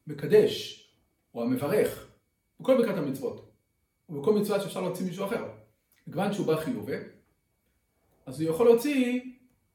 שהמקדש 0.07 0.84
או 1.34 1.43
המברך 1.43 2.07
בכל 2.60 2.77
ברכת 2.77 2.98
המצוות, 2.98 3.51
ובכל 4.10 4.34
מצווה 4.34 4.60
שאפשר 4.60 4.81
להוציא 4.81 5.05
מישהו 5.05 5.25
אחר, 5.25 5.50
מכיוון 6.07 6.34
שהוא 6.34 6.48
בא 6.48 6.55
חיובי, 6.55 6.98
אז 8.25 8.41
הוא 8.41 8.50
יכול 8.50 8.65
להוציא 8.65 9.22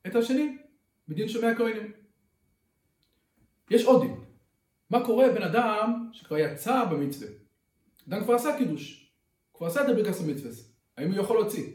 את 0.07 0.17
השני 0.17 0.59
בדין 1.09 1.29
שומע 1.29 1.55
כהנים. 1.57 1.93
יש 3.71 3.85
עוד 3.85 4.03
דין. 4.03 4.21
מה 4.91 5.05
קורה 5.05 5.29
בן 5.35 5.43
אדם 5.43 6.11
שכבר 6.13 6.39
יצא 6.39 6.85
במצווה? 6.85 7.29
אדם 8.09 8.25
כבר 8.25 8.35
עשה 8.35 8.59
קידוש, 8.59 9.13
כבר 9.55 9.67
עשה 9.67 9.85
את 9.85 9.89
הברכת 9.89 10.21
המצווה, 10.21 10.51
האם 10.97 11.13
הוא 11.13 11.21
יכול 11.21 11.37
להוציא? 11.37 11.73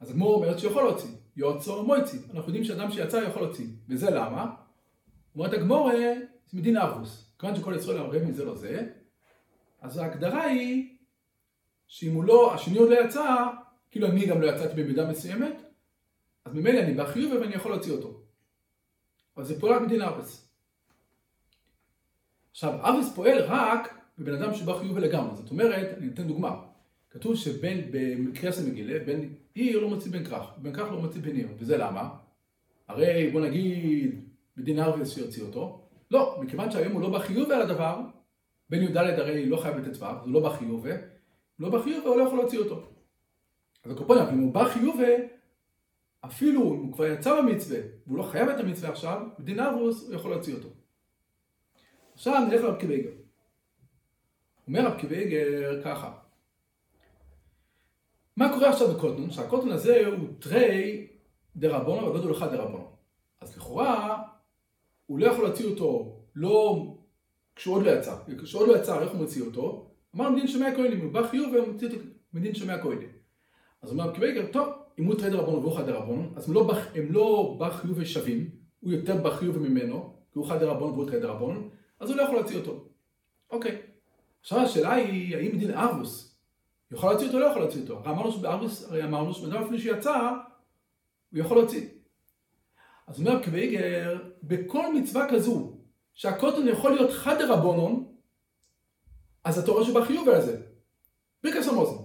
אז 0.00 0.10
הגמור 0.10 0.34
אומרת 0.34 0.58
שיכול 0.58 0.82
להוציא. 0.82 1.23
יוצא 1.36 1.82
מויצי. 1.82 2.18
אנחנו 2.18 2.48
יודעים 2.48 2.64
שאדם 2.64 2.90
שיצא 2.90 3.16
יכול 3.16 3.42
להוציא. 3.42 3.66
וזה 3.88 4.10
למה? 4.10 4.54
אומרת 5.36 5.52
הגמורה, 5.52 5.94
מדין 6.52 6.76
אבוס. 6.76 7.30
כיוון 7.38 7.56
שכל 7.56 7.74
ישראל 7.76 7.98
אמרים 7.98 8.28
מזה 8.28 8.44
לא 8.44 8.54
זה, 8.54 8.86
אז 9.80 9.98
ההגדרה 9.98 10.42
היא 10.42 10.96
שאם 11.88 12.14
הוא 12.14 12.24
לא, 12.24 12.54
השני 12.54 12.78
עוד 12.78 12.90
לא 12.90 13.04
יצא, 13.04 13.36
כאילו 13.90 14.06
אני 14.06 14.26
גם 14.26 14.40
לא 14.40 14.46
יצאתי 14.46 14.82
במידה 14.82 15.10
מסוימת, 15.10 15.62
אז 16.44 16.54
ממילא 16.54 16.80
אני 16.80 16.94
בחיוב 16.94 17.32
ואני 17.32 17.54
יכול 17.54 17.70
להוציא 17.72 17.92
אותו. 17.92 18.20
אבל 19.36 19.44
זה 19.44 19.60
פועל 19.60 19.72
רק 19.72 19.82
מדין 19.82 20.02
אבוס. 20.02 20.48
עכשיו, 22.50 22.88
אבוס 22.88 23.14
פועל 23.14 23.42
רק 23.42 23.98
בבן 24.18 24.42
אדם 24.42 24.54
שבא 24.54 24.78
חיוב 24.78 24.98
לגמרי. 24.98 25.36
זאת 25.36 25.50
אומרת, 25.50 25.98
אני 25.98 26.08
אתן 26.08 26.26
דוגמה. 26.26 26.62
כתוב 27.10 27.36
שבן, 27.36 27.80
במקרה 27.90 28.52
של 28.52 28.70
מגילה, 28.70 29.04
בן 29.04 29.20
עיר 29.54 29.80
לא 29.80 29.88
מוציא 29.88 30.12
בן 30.12 30.24
כרך, 30.24 30.46
בן 30.56 30.72
כרך 30.72 30.92
לא 30.92 31.00
מוציא 31.00 31.20
בן 31.20 31.36
עיר, 31.36 31.48
וזה 31.58 31.76
למה? 31.76 32.10
הרי 32.88 33.30
בוא 33.30 33.40
נגיד 33.40 34.28
בדין 34.56 34.80
ערבות 34.80 35.14
שיוציא 35.14 35.42
אותו, 35.42 35.88
לא, 36.10 36.38
מכיוון 36.40 36.70
שהיום 36.70 36.92
הוא 36.92 37.00
לא 37.00 37.10
בחיוב 37.10 37.50
על 37.50 37.62
הדבר, 37.62 38.00
בן 38.70 38.82
י"ד 38.82 38.96
הרי 38.96 39.46
לא 39.46 39.56
חייב 39.56 39.76
בט"ו, 39.76 40.06
הוא 40.06 40.32
לא 40.32 40.40
בחיוב, 40.40 40.86
הוא 40.86 40.96
לא 41.58 41.70
בחיוב 41.70 42.04
והוא 42.04 42.16
לא 42.16 42.22
יכול 42.22 42.38
להוציא 42.38 42.58
אותו. 42.58 42.82
אז 43.84 43.90
הכי 43.90 44.06
פוניה, 44.06 44.30
אם 44.30 44.38
הוא 44.38 44.54
בחיוב, 44.54 45.00
אפילו 46.24 46.74
אם 46.74 46.80
הוא 46.80 46.92
כבר 46.92 47.06
יצא 47.06 47.40
במצווה, 47.40 47.78
והוא 48.06 48.18
לא 48.18 48.22
חייב 48.22 48.48
את 48.48 48.60
המצווה 48.60 48.90
עכשיו, 48.90 49.26
בדין 49.38 49.60
ערבות 49.60 50.06
הוא 50.06 50.14
יכול 50.14 50.30
להוציא 50.30 50.54
אותו. 50.54 50.68
עכשיו 52.14 52.46
נלך 52.48 52.62
לרבי 52.62 52.80
עקיבא 52.80 52.95
איגר. 52.95 53.10
אומר 54.68 54.86
רבי 54.86 55.00
עקיבא 55.00 55.46
איגר 55.46 55.82
ככה, 55.84 56.12
מה 58.36 58.52
קורה 58.52 58.70
עכשיו 58.70 58.88
בקוטון? 58.88 59.30
שהקוטון 59.30 59.72
הזה 59.72 60.06
הוא 60.06 60.28
תרי 60.38 61.06
דרבונו 61.56 62.06
והגודל 62.06 62.32
אחד 62.32 62.52
דרבונו. 62.52 62.88
אז 63.40 63.56
לכאורה, 63.56 64.22
הוא 65.06 65.18
לא 65.18 65.26
יכול 65.26 65.44
להוציא 65.44 65.66
אותו, 65.66 66.16
לא 66.34 66.86
כשהוא 67.56 67.76
עוד 67.76 67.82
לא 67.82 67.90
יצא. 67.90 68.16
כשהוא 68.42 68.62
עוד 68.62 68.68
לא 68.68 68.76
יצא, 68.76 69.00
איך 69.00 69.10
הוא 69.10 69.20
מוציא 69.20 69.42
אותו? 69.42 69.90
אמרנו 70.16 70.36
מדין 70.36 70.48
שומע 70.48 70.74
כהנים, 70.76 71.00
הוא 71.00 71.12
בא 71.12 71.28
חיוב 71.28 71.54
ומוציא 71.54 71.88
אותו 71.88 72.00
מדין 72.32 72.54
שומע 72.54 72.82
כהנים. 72.82 73.08
אז 73.82 73.90
אומר 73.90 74.04
רב 74.04 74.14
קוויגר, 74.14 74.46
טוב, 74.52 74.68
אם 74.98 75.04
הוא 75.04 75.14
תרי 75.14 75.30
דרבנון 75.30 75.58
והוא 75.58 75.76
חד 75.76 75.86
דרבנון, 75.86 76.32
אז 76.36 76.48
הם 76.48 76.54
לא, 76.54 76.70
הם 76.94 77.12
לא 77.12 77.56
בחיוב 77.60 77.98
ושווים, 77.98 78.50
הוא 78.80 78.92
יותר 78.92 79.16
בחיוב 79.16 79.58
ממנו, 79.58 80.14
כי 80.32 80.38
הוא 80.38 80.48
חד 80.48 80.60
דרבנון 80.60 80.90
והוא 80.90 81.06
תרי 81.06 81.20
דרבנון, 81.20 81.68
אז 82.00 82.10
הוא 82.10 82.16
לא 82.16 82.22
יכול 82.22 82.36
להוציא 82.36 82.56
אותו. 82.56 82.84
אוקיי. 83.50 83.82
עכשיו 84.40 84.58
השאלה 84.58 84.92
היא, 84.92 85.36
האם 85.36 85.58
דין 85.58 85.70
ארבוס 85.70 86.33
יכול 86.92 87.10
להוציא 87.10 87.26
אותו 87.26 87.36
או 87.36 87.42
לא 87.42 87.46
יכול 87.46 87.62
להוציא 87.62 87.80
אותו? 87.82 88.02
הרי 88.88 89.04
אמרנו 89.04 89.34
שבן 89.34 89.52
אדם 89.52 89.62
אפילו 89.62 89.78
שיצא, 89.78 90.30
הוא 91.30 91.40
יכול 91.40 91.56
להוציא. 91.56 91.88
אז 93.06 93.18
אומר 93.20 93.44
קוויגר, 93.44 94.18
בכל 94.42 94.94
מצווה 94.94 95.26
כזו, 95.30 95.72
שהקוטן 96.14 96.68
יכול 96.68 96.92
להיות 96.92 97.10
חד 97.12 97.38
דרבנון, 97.38 98.14
אז 99.44 99.58
אתה 99.58 99.72
רואה 99.72 99.84
שבחיוב 99.84 100.28
על 100.28 100.40
זה. 100.40 100.62
ברכס 101.44 101.68
המוזן. 101.68 102.02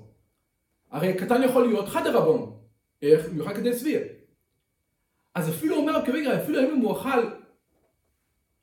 הרי 0.92 1.14
קטן 1.14 1.44
יכול 1.44 1.68
להיות 1.68 1.88
חד 1.88 2.04
דרבנון. 2.04 2.60
איך? 3.02 3.26
יאכל 3.38 3.54
כדי 3.54 3.80
צביר. 3.80 4.02
אז 5.36 5.50
אפילו 5.50 5.76
אומר 5.76 6.06
קוויגר, 6.06 6.44
אפילו 6.44 6.60
אם 6.60 6.80
הוא 6.80 6.98
אכל 6.98 7.30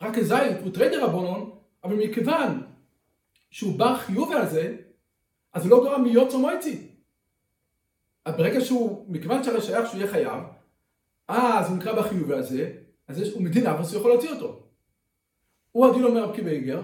רק 0.00 0.20
זית, 0.20 0.56
הוא 0.62 0.72
תרי 0.72 0.88
דרבנון, 0.88 1.58
אבל 1.84 1.94
מכיוון 1.94 2.62
שהוא 3.50 3.78
בר 3.78 3.96
חיוב 3.96 4.32
על 4.32 4.48
זה, 4.48 4.76
אז 5.56 5.66
הוא 5.66 5.70
לא 5.70 5.80
גורם 5.80 6.02
מיוצו 6.02 6.38
מויצי. 6.38 6.86
ברגע 8.28 8.60
שהוא, 8.60 9.04
מכיוון 9.08 9.44
שהרי 9.44 9.60
שייך 9.60 9.90
שהוא 9.90 10.00
יהיה 10.00 10.10
חייב, 10.10 10.42
אז 11.28 11.68
הוא 11.68 11.76
נקרא 11.76 11.92
בחיוב 11.92 12.32
הזה, 12.32 12.72
אז 13.08 13.20
יש, 13.20 13.32
הוא 13.32 13.42
מדין 13.42 13.66
אבוס, 13.66 13.92
הוא 13.92 14.00
יכול 14.00 14.10
להוציא 14.10 14.30
אותו. 14.30 14.62
הוא 15.72 15.86
הדין 15.86 16.04
אומר 16.04 16.24
רב 16.24 16.34
קיבייגר, 16.34 16.82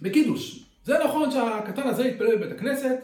בקידוש. 0.00 0.70
זה 0.84 0.98
נכון 1.04 1.30
שהקטן 1.30 1.88
הזה 1.88 2.04
יתפלל 2.04 2.36
בבית 2.36 2.52
הכנסת, 2.52 2.98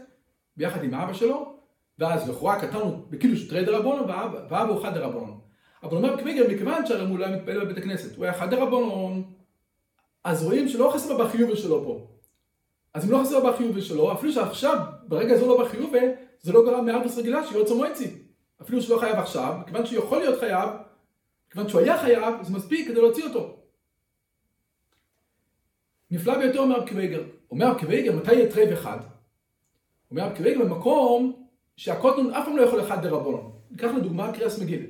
ביחד 0.57 0.85
עם 0.85 0.95
האבא 0.95 1.13
שלו, 1.13 1.59
ואז 1.99 2.29
לכאורה 2.29 2.55
הקטן 2.55 2.77
הוא 2.77 2.99
בקידוש 3.11 3.49
תרי 3.49 3.65
דרבונו, 3.65 4.09
ואבא 4.09 4.63
הוא 4.63 4.83
חד 4.83 4.95
דרבונו. 4.95 5.41
אבל 5.83 5.97
אומר 5.97 6.17
קוויגר, 6.17 6.55
מכיוון 6.55 6.87
שהרי 6.87 7.09
הוא 7.09 7.19
לא 7.19 7.27
היה 7.27 7.37
מתפלל 7.37 7.65
בבית 7.65 7.79
הכנסת, 7.79 8.17
הוא 8.17 8.25
היה 8.25 8.35
חד 8.35 8.51
דרבנן, 8.51 9.33
אז 10.25 10.45
רואים 10.45 10.69
שלא 10.69 10.91
חסר 10.95 11.19
בחיובי 11.19 11.57
שלו 11.57 11.85
פה. 11.85 12.14
אז 12.95 13.05
אם 13.05 13.11
לא 13.11 13.19
חסר 13.23 13.51
בחיובי 13.51 13.83
שלו, 13.83 14.13
אפילו 14.13 14.33
שעכשיו, 14.33 14.79
ברגע 15.09 15.37
זה 15.37 15.47
לא 15.47 15.65
בחיובי, 15.65 16.07
זה 16.41 16.53
לא 16.53 16.65
גרם 16.65 16.87
מערבות 16.87 17.19
רגילה 17.19 17.47
שיהיה 17.47 17.59
יצא 17.59 17.75
מוציא. 17.75 18.11
אפילו 18.63 18.83
שהוא 18.83 18.97
לא 18.97 19.01
חייב 19.01 19.17
עכשיו, 19.17 19.55
מכיוון 19.61 19.87
שהוא 19.87 19.99
יכול 19.99 20.19
להיות 20.19 20.41
חייב, 20.41 20.69
מכיוון 21.49 21.69
שהוא 21.69 21.81
היה 21.81 21.99
חייב, 21.99 22.35
זה 22.43 22.53
מספיק 22.55 22.89
כדי 22.89 23.01
להוציא 23.01 23.25
אותו. 23.25 23.57
נפלא 26.11 26.39
ביותר 26.39 26.59
אומר 26.59 26.77
רב 26.77 26.89
קוויגר. 26.89 27.23
אומר 27.51 27.67
רב 27.67 27.79
קוויגר, 27.79 28.17
מתי 28.17 28.35
יהיה 28.35 28.53
תרי 28.53 28.73
בחד? 28.73 28.99
אומר 30.11 30.23
רב 30.23 30.37
קוויגר 30.37 30.65
במקום 30.65 31.47
שהקוטנון 31.77 32.35
אף 32.35 32.45
פעם 32.45 32.57
לא 32.57 32.63
יכול 32.63 32.81
אחד 32.81 33.03
דרבנון. 33.03 33.53
ניקח 33.71 33.91
לדוגמה 33.97 34.33
קריאס 34.33 34.59
מגילה. 34.59 34.87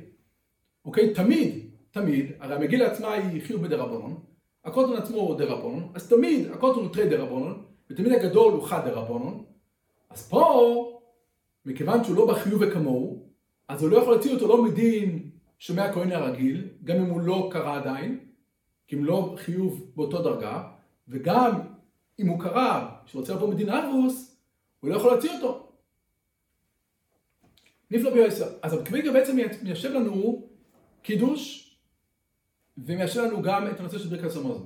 אוקיי? 0.84 1.14
תמיד, 1.14 1.70
תמיד, 1.90 2.32
הרי 2.40 2.54
המגילה 2.54 2.87
עצמה 2.87 3.12
היא 3.12 3.42
חיוב 3.42 3.62
בדרבנון, 3.62 4.20
הקוטון 4.64 4.96
עצמו 4.96 5.18
הוא 5.18 5.38
דרבנון, 5.38 5.92
אז 5.94 6.08
תמיד 6.08 6.50
הקוטון 6.50 6.84
הוא 6.84 6.92
טרי 6.92 7.08
דרבנון, 7.08 7.64
ותמיד 7.91 8.12
הגדול 8.12 8.53
הוא 8.53 8.62
חד 8.62 8.85
דרבנון, 8.85 9.45
אז 10.11 10.29
פה, 10.29 11.00
מכיוון 11.67 12.05
שהוא 12.05 12.17
לא 12.17 12.26
בחיוב 12.26 12.62
וכמוהו, 12.62 13.29
אז 13.69 13.83
הוא 13.83 13.91
לא 13.91 13.97
יכול 13.97 14.12
להוציא 14.12 14.35
אותו 14.35 14.49
לא 14.49 14.62
מדין 14.62 15.31
שומע 15.59 15.85
הכהן 15.85 16.12
הרגיל, 16.12 16.69
גם 16.85 16.97
אם 16.97 17.11
הוא 17.11 17.21
לא 17.21 17.49
קרא 17.53 17.76
עדיין, 17.76 18.19
כי 18.87 18.97
אם 18.97 19.05
לא 19.05 19.35
חיוב 19.38 19.93
באותו 19.97 20.23
דרגה, 20.23 20.69
וגם 21.09 21.61
אם 22.19 22.26
הוא 22.26 22.41
קרא, 22.41 22.91
שרוצה 23.07 23.35
לבוא 23.35 23.49
מדין 23.49 23.71
אבוס, 23.71 24.37
הוא 24.81 24.91
לא 24.91 24.97
יכול 24.97 25.11
להוציא 25.11 25.31
אותו. 25.31 25.73
נפלא 27.91 28.11
ביועסר. 28.11 28.49
אז 28.62 28.73
הקוויגר 28.73 29.12
בעצם 29.12 29.37
מיישב 29.62 29.93
לנו 29.93 30.49
קידוש, 31.03 31.70
ומיישב 32.79 33.20
לנו 33.20 33.42
גם 33.42 33.70
את 33.70 33.81
הנושא 33.81 33.99
של 33.99 34.09
ברכת 34.09 34.37
המוזן. 34.37 34.64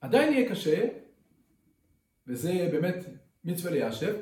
עדיין 0.00 0.32
יהיה 0.32 0.48
קשה, 0.48 0.88
וזה 2.28 2.68
באמת 2.72 3.04
מצווה 3.44 3.72
ליישב, 3.72 4.14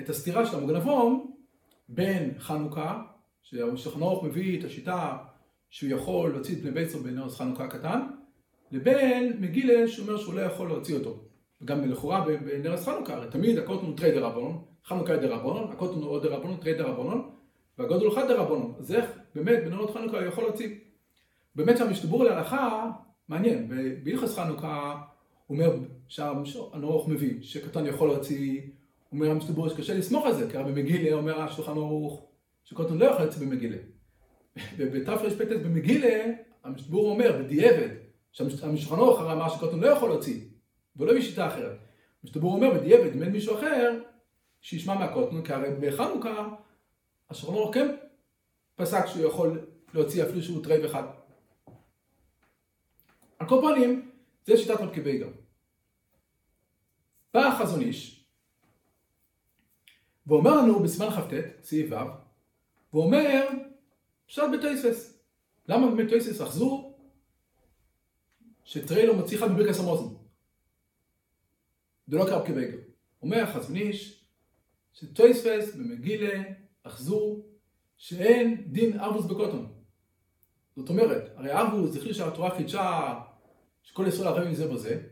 את 0.00 0.08
הסתירה 0.08 0.46
של 0.46 0.56
המוגן 0.56 0.76
אבום 0.76 1.36
בין 1.88 2.34
חנוכה, 2.38 3.02
ערוך 3.52 4.24
מביא 4.24 4.58
את 4.58 4.64
השיטה 4.64 5.16
שהוא 5.70 5.90
יכול 5.90 6.32
להוציא 6.32 6.54
את 6.56 6.62
בני 6.62 6.70
ביצו 6.70 7.02
בנרס 7.02 7.36
חנוכה 7.36 7.64
הקטן, 7.64 8.00
לבין 8.72 9.36
מגילה 9.40 9.88
שאומר 9.88 10.16
שהוא 10.16 10.34
לא 10.34 10.40
יכול 10.40 10.68
להוציא 10.68 10.94
אותו. 10.94 11.24
וגם 11.60 11.90
לכאורה 11.90 12.24
בנרס 12.44 12.84
חנוכה, 12.84 13.14
הרי 13.14 13.30
תמיד 13.30 13.58
הקוטן 13.58 13.86
הוא 13.86 13.96
תרי 13.96 14.12
דרבנון, 14.12 14.64
חנוכה 14.84 15.12
היא 15.12 15.20
דרבנון, 15.20 15.72
הקוטן 15.72 16.00
הוא 16.00 16.18
דרבנון, 16.18 16.56
תרי 16.60 16.74
דרבנון, 16.74 17.30
והגודל 17.78 18.10
חד 18.10 18.28
דרבנון. 18.28 18.74
אז 18.78 18.92
איך 18.92 19.04
באמת 19.34 19.64
בנרות 19.64 19.90
חנוכה 19.90 20.18
הוא 20.18 20.26
יכול 20.26 20.44
להוציא? 20.44 20.74
באמת 21.54 21.78
שהמשתבור 21.78 22.24
להלכה 22.24 22.90
מעניין, 23.28 23.68
בהלכס 24.04 24.38
חנוכה 24.38 25.02
הוא 25.46 25.56
אומר 25.56 25.76
שהנורוך 26.08 27.08
מביא, 27.08 27.42
שקטן 27.42 27.86
יכול 27.86 28.08
להוציא, 28.08 28.60
הוא 29.08 29.20
אומר 29.20 29.30
המשתבור 29.30 29.68
שקשה 29.68 29.94
לסמוך 29.94 30.26
על 30.26 30.34
זה, 30.34 30.50
כי 30.50 30.56
הרי 30.56 30.72
במגילה 30.72 31.16
אומר 31.16 31.40
השולחן 31.40 31.72
ערוך 31.72 32.26
שקטן 32.64 32.98
לא 32.98 33.04
יכול 33.04 33.22
להוציא 33.22 33.46
במגילה. 33.46 33.76
ובתרפ"ט 34.76 35.48
במגילה 35.64 36.24
המשנה 36.64 36.89
ברורה 36.89 37.10
אומר 37.10 37.42
בדיעבד, 37.42 37.88
שהשולחן 38.32 38.96
ערוך 38.96 39.20
הרי 39.20 39.32
אמר 39.32 39.48
שקטן 39.48 39.80
לא 39.80 39.86
יכול 39.86 40.08
להוציא, 40.08 40.40
ולא 40.96 41.18
בשיטה 41.18 41.46
אחרת. 41.46 41.78
המשנה 42.22 42.39
ברורה 42.39 42.54
אומר 42.54 42.74
בדיעבד, 42.74 43.12
אם 43.16 43.22
אין 43.22 43.32
מישהו 43.32 43.54
אחר, 43.54 44.00
שישמע 44.60 44.94
מהקטן, 44.94 45.42
כי 45.42 45.52
הרי 45.52 45.68
בחנוכה 45.80 46.48
השולחן 47.30 47.56
ערוך 47.56 47.74
כן 47.74 47.96
פסק 48.76 49.06
שהוא 49.06 49.26
יכול 49.26 49.66
להוציא 49.94 50.22
אפילו 50.22 50.42
שהוא 50.42 50.64
תרי 50.64 50.84
בחד. 50.84 51.02
על 53.38 53.48
כל 53.48 53.60
פנים, 53.62 54.10
זה 54.46 54.56
שיטת 54.56 54.80
רבי 54.80 54.94
עקיבא 54.94 55.11
איגר. 55.11 55.28
בא 57.34 57.46
החזון 57.46 57.80
איש, 57.80 58.26
ואומר 60.26 60.56
לנו 60.56 60.80
בסימן 60.80 61.10
כ"ט, 61.10 61.64
סעיף 61.64 61.92
ו', 61.92 61.96
ואומר, 62.92 63.48
פשט 64.26 64.42
בתויסס. 64.52 65.22
למה 65.68 65.90
באמת 65.90 66.08
תויסס 66.08 66.42
אחזו 66.42 66.94
שטרי 68.64 69.06
לא 69.06 69.14
מוציא 69.14 69.38
אחד 69.38 69.50
בברכס 69.50 69.80
המוזן? 69.80 70.14
זה 72.06 72.16
לא 72.16 72.24
כרב 72.24 72.46
קיבייגר. 72.46 72.78
אומר 73.22 73.42
החזון 73.42 73.76
איש, 73.76 74.24
שטויספס 74.92 75.74
במגילה 75.74 76.42
אחזו 76.82 77.42
שאין 77.96 78.72
דין 78.72 79.00
ארבוס 79.00 79.26
בקוטון. 79.26 79.72
זאת 80.76 80.88
אומרת, 80.88 81.32
הרי 81.36 81.52
ארבוס 81.52 81.96
החליט 81.96 82.14
שהתורה 82.14 82.56
חידשה 82.56 83.14
שכל 83.86 84.04
ישראל 84.08 84.28
ערבים 84.28 84.50
מזה 84.50 84.68
בזה. 84.68 85.02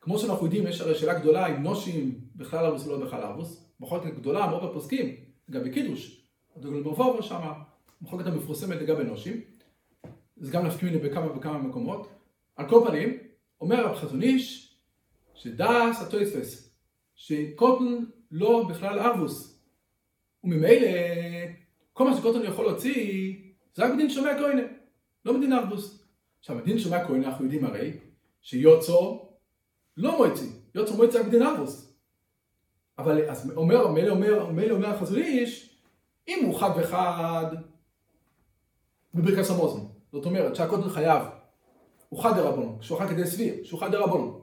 כמו 0.00 0.18
שאנחנו 0.18 0.44
יודעים, 0.44 0.66
יש 0.66 0.80
הרי 0.80 0.94
שאלה 0.94 1.18
גדולה 1.18 1.46
אם 1.46 1.62
נושים 1.62 2.20
בכלל 2.36 2.64
ארבוס 2.64 2.86
או 2.86 2.98
לא 2.98 3.06
בכלל 3.06 3.22
ארבוס. 3.22 3.70
מחלוקת 3.80 4.14
גדולה, 4.14 4.46
מאוד 4.46 4.70
בפוסקים, 4.70 5.16
לגבי 5.48 5.70
קידוש. 5.70 6.26
הדוגל 6.56 6.82
ברבובר 6.82 7.20
שם, 7.20 7.52
מחלוקת 8.02 8.26
המפורסמת 8.26 8.76
לגבי 8.76 9.04
נושים. 9.04 9.40
זה 10.36 10.52
גם 10.52 10.66
נפקים 10.66 10.88
לי 10.88 10.98
בכמה 10.98 11.36
וכמה 11.36 11.58
מקומות. 11.58 12.08
על 12.56 12.68
כל 12.68 12.84
פנים, 12.88 13.18
אומר 13.60 13.86
רב 13.86 13.96
חזון 13.96 14.22
איש, 14.22 14.76
שדס 15.34 16.02
הטויספס, 16.02 16.74
שקוטן 17.14 18.04
לא 18.30 18.68
בכלל 18.68 18.98
ארבוס. 18.98 19.62
וממילא 20.44 20.88
כל 21.92 22.04
מה 22.10 22.16
שקוטון 22.16 22.42
יכול 22.44 22.64
להוציא, 22.64 23.34
זה 23.74 23.84
רק 23.84 23.92
בדין 23.94 24.10
שומע 24.10 24.38
כהנה, 24.38 24.62
לא 25.24 25.36
בדין 25.36 25.52
ארבוס. 25.52 26.06
עכשיו, 26.38 26.56
בדין 26.56 26.78
שומע 26.78 27.06
כהנה 27.06 27.26
אנחנו 27.26 27.44
יודעים 27.44 27.64
הרי, 27.64 27.92
שיוצו 28.46 29.28
לא 29.96 30.16
מועצי, 30.18 30.50
יוצו 30.74 30.96
מועצי 30.96 31.18
ארבוס. 31.42 31.92
אבל 32.98 33.30
אז 33.30 33.52
אומר, 33.56 33.88
מילא 33.88 34.10
אומר, 34.10 34.46
מילא 34.46 34.74
אומר 34.74 34.88
החזון 34.88 35.18
איש, 35.18 35.80
אם 36.28 36.44
הוא 36.46 36.60
חד 36.60 36.70
וחד 36.76 37.46
בברכס 39.14 39.50
המוזן, 39.50 39.80
זאת 40.12 40.26
אומרת 40.26 40.56
שהקוטון 40.56 40.90
חייב, 40.90 41.22
הוא 42.08 42.22
חד 42.22 42.36
דרבנון, 42.36 42.78
שהוא 42.80 42.98
חד 42.98 43.08
כדי 43.08 43.26
סביר, 43.26 43.64
שהוא 43.64 43.80
חד 43.80 43.92
דרבנון. 43.92 44.40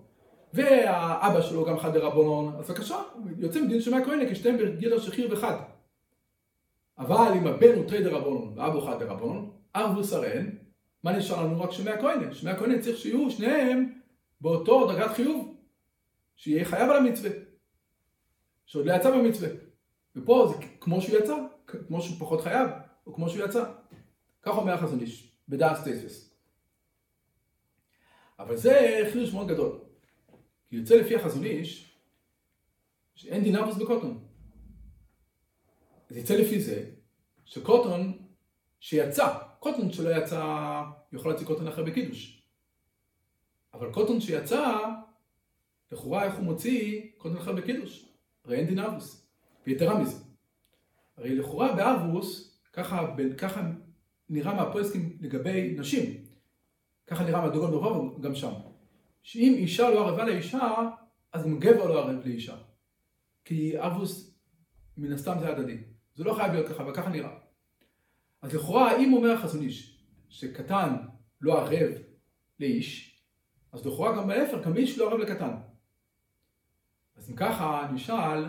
והאבא 0.54 1.42
שלו 1.42 1.66
גם 1.66 1.80
חד 1.80 1.94
דרבנון, 1.94 2.56
אז 2.60 2.72
בבקשה, 2.72 3.02
יוצא 3.38 3.62
מדין 3.62 3.82
שומע 3.82 4.06
כהנה 4.06 4.32
כשתיהם 4.32 4.58
בגדר 4.58 5.00
של 5.00 5.12
חיר 5.12 5.28
וחד. 5.32 5.56
אבל 6.98 7.32
אם 7.38 7.48
הבן 7.48 7.76
הוא 7.76 7.88
תרי 7.88 8.04
דרבנון 8.04 8.54
ואבו 8.56 8.82
חד 8.82 9.00
דרבנון, 9.00 9.52
ארבוס 9.76 10.13
הראן, 10.13 10.50
מה 11.04 11.18
נשאר 11.18 11.44
לנו? 11.44 11.62
רק 11.62 11.72
שמי 11.72 11.92
הכהנה. 11.92 12.34
שמי 12.34 12.52
הכהנה 12.52 12.82
צריך 12.82 12.98
שיהיו 12.98 13.32
שניהם 13.32 14.00
באותו 14.42 14.88
דרגת 14.88 15.12
חיוב, 15.16 15.58
שיהיה 16.36 16.66
חייב 16.66 16.89
על 16.89 16.98
המצווה, 16.98 17.30
שעוד 18.66 18.86
לא 18.86 18.94
יצא 18.94 19.12
במצווה. 19.12 19.50
ופה 20.16 20.48
זה 20.52 20.66
כמו 20.80 21.02
שהוא 21.02 21.20
יצא, 21.20 21.36
כמו 21.66 22.02
שהוא 22.02 22.20
פחות 22.20 22.42
חייב, 22.42 22.70
או 23.08 23.13
כמו 23.13 23.30
שהוא 23.30 23.46
יצא. 23.46 23.74
כך 24.42 24.58
אומר 24.58 24.74
החזון 24.74 25.00
איש, 25.00 25.38
בדעת 25.50 25.78
סטייסס. 25.78 26.34
אבל 28.39 28.58
זה 28.58 29.00
חידוש 29.12 29.34
מאוד 29.34 29.48
גדול. 29.48 29.80
כי 30.70 30.76
יוצא 30.76 30.96
לפי 30.96 31.16
החזון 31.16 31.44
איש, 31.44 32.00
שאין 33.16 33.44
דינבוס 33.44 33.76
בקוטון. 33.76 34.28
אז 36.10 36.18
יצא 36.18 36.36
לפי 36.36 36.62
זה 36.62 36.92
שקוטון 37.46 38.28
שיצא, 38.80 39.38
קוטון 39.63 39.91
שלא 39.91 40.10
יצא, 40.10 40.84
יכול 41.13 41.32
להציג 41.32 41.47
קוטון 41.47 41.67
אחר 41.67 41.84
בקידוש. 41.84 42.43
אבל 43.73 43.93
קוטון 43.93 44.21
שיצא, 44.21 44.78
לכאורה 45.91 46.23
איך 46.23 46.36
הוא 46.36 46.43
מוציא 46.43 47.02
קוטון 47.17 47.38
אחר 47.38 47.54
בקידוש? 47.54 48.10
הרי 48.45 48.58
אין 48.58 48.67
דין 48.67 48.80
אבוס. 48.80 49.28
ויתרה 49.67 49.99
מזה, 49.99 50.23
הרי 51.17 51.36
לכאורה 51.36 51.76
באבוס, 51.76 52.60
ככה, 52.73 53.15
ככה 53.38 53.62
נראה 54.30 54.54
מהפועסקים 54.54 55.17
לגבי 55.21 55.76
נשים, 55.78 56.23
ככה 57.08 57.23
נראה 57.23 57.41
מהדוגון 57.41 57.71
ברוב 57.71 58.21
גם 58.21 58.36
שם, 58.36 58.54
שאם 59.23 59.54
אישה 59.58 59.89
לא 59.89 60.08
ערבה 60.08 60.26
לאישה, 60.26 60.89
אז 61.34 61.43
גם 61.43 61.60
גבר 61.60 61.86
לא 61.86 61.99
ערב 61.99 62.26
לאישה. 62.26 62.56
כי 63.45 63.73
אבוס, 63.80 64.38
מן 64.97 65.13
הסתם 65.13 65.36
זה 65.39 65.49
הדדי. 65.49 65.78
זה 66.15 66.23
לא 66.23 66.34
חייב 66.34 66.54
להיות 66.54 66.67
ככה, 66.69 66.84
אבל 66.84 66.95
ככה 66.95 67.10
נראה. 67.10 67.42
אז 68.43 68.53
לכאורה, 68.53 68.97
אם 68.97 69.13
אומר 69.13 69.32
החזון 69.32 69.62
איש, 69.62 70.03
שקטן 70.29 70.95
לא 71.41 71.60
ערב 71.60 71.91
לאיש, 72.60 73.21
אז 73.71 73.86
לכאורה 73.86 74.17
גם 74.17 74.27
בהפך, 74.27 74.65
גם 74.65 74.77
איש 74.77 74.97
לא 74.97 75.10
ערב 75.10 75.19
לקטן. 75.19 75.53
אז 77.15 77.29
אם 77.29 77.36
ככה, 77.36 77.89
נשאל, 77.93 78.45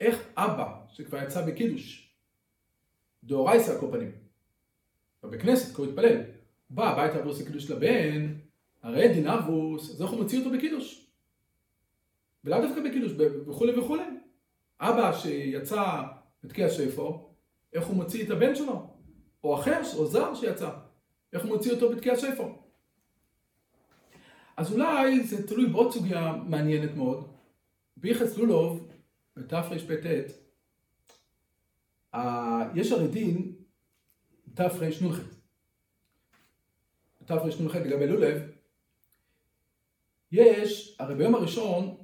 איך 0.00 0.28
אבא, 0.36 0.80
שכבר 0.88 1.22
יצא 1.22 1.46
בקידוש, 1.46 2.14
דאורייסה 3.24 3.72
על 3.72 3.80
כל 3.80 3.88
פנים, 3.92 4.12
בבית 5.22 5.42
כנסת, 5.42 5.74
כבר 5.74 5.84
התפלל, 5.84 6.20
בא 6.70 6.88
הביתה 6.88 7.26
ועושה 7.26 7.44
קידוש 7.44 7.70
לבן, 7.70 8.34
הרי 8.82 9.08
דין 9.08 9.28
אבוס, 9.28 9.90
אז 9.90 10.00
הוא 10.00 10.22
מוציא 10.22 10.38
אותו 10.38 10.50
בקידוש? 10.50 11.10
ולאו 12.44 12.60
דווקא 12.60 12.80
בקידוש, 12.82 13.12
וכולי 13.46 13.78
וכולי. 13.78 14.04
אבא 14.80 15.12
שיצא 15.12 16.02
בתקיע 16.44 16.70
שפו, 16.70 17.30
איך 17.72 17.86
הוא 17.86 17.96
מוציא 17.96 18.24
את 18.24 18.30
הבן 18.30 18.54
שלו? 18.54 18.95
או 19.46 19.60
אחר, 19.60 19.80
או 19.96 20.06
זר 20.06 20.34
שיצא, 20.34 20.70
איך 21.32 21.42
הוא 21.44 21.56
מוציא 21.56 21.72
אותו 21.72 21.90
בתקיע 21.90 22.16
שפו? 22.16 22.58
אז 24.56 24.72
אולי 24.72 25.24
זה 25.24 25.46
תלוי 25.48 25.66
בעוד 25.66 25.92
סוגיה 25.92 26.32
מעניינת 26.46 26.96
מאוד. 26.96 27.28
ביחס 27.96 28.36
לולוב, 28.36 28.88
בתרפ"ט, 29.36 30.06
יש 32.74 32.92
הרי 32.92 33.08
דין 33.08 33.52
תרנ"ח. 34.54 35.20
תרנ"ח 37.24 37.76
לגבי 37.76 38.06
לולב, 38.06 38.42
יש, 40.32 40.96
הרי 40.98 41.14
ביום 41.14 41.34
הראשון, 41.34 41.96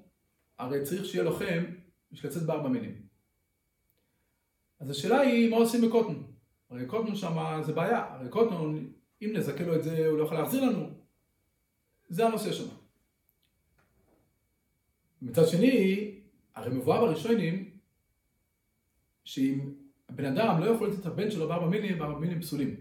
הרי 0.58 0.84
צריך 0.84 1.04
שיהיה 1.04 1.24
לוחם 1.24 1.64
בשביל 2.12 2.32
לצאת 2.32 2.42
בארבע 2.42 2.68
מינים. 2.68 3.02
אז 4.80 4.90
השאלה 4.90 5.20
היא, 5.20 5.50
מה 5.50 5.56
עושים 5.56 5.80
בקוטון? 5.80 6.31
הרי 6.72 6.86
קוטון 6.86 7.16
שם 7.16 7.62
זה 7.62 7.72
בעיה, 7.72 8.04
הרי 8.08 8.28
קוטון, 8.28 8.92
אם 9.22 9.30
נזכה 9.32 9.64
לו 9.64 9.76
את 9.76 9.84
זה, 9.84 10.06
הוא 10.06 10.18
לא 10.18 10.24
יכול 10.24 10.36
להחזיר 10.36 10.64
לנו. 10.64 10.88
זה 12.08 12.26
הנושא 12.26 12.52
שם. 12.52 12.68
מצד 15.22 15.46
שני, 15.46 16.10
הרי 16.54 16.70
מבואר 16.70 17.00
בראשונים, 17.00 17.70
שאם 19.24 19.72
הבן 20.08 20.24
אדם 20.24 20.60
לא 20.60 20.70
יכול 20.70 20.88
לתת 20.88 21.00
את 21.00 21.06
הבן 21.06 21.30
שלו 21.30 21.48
בארבע 21.48 21.66
מינים, 21.66 21.98
בארבע 21.98 22.18
מינים 22.18 22.40
פסולים. 22.40 22.76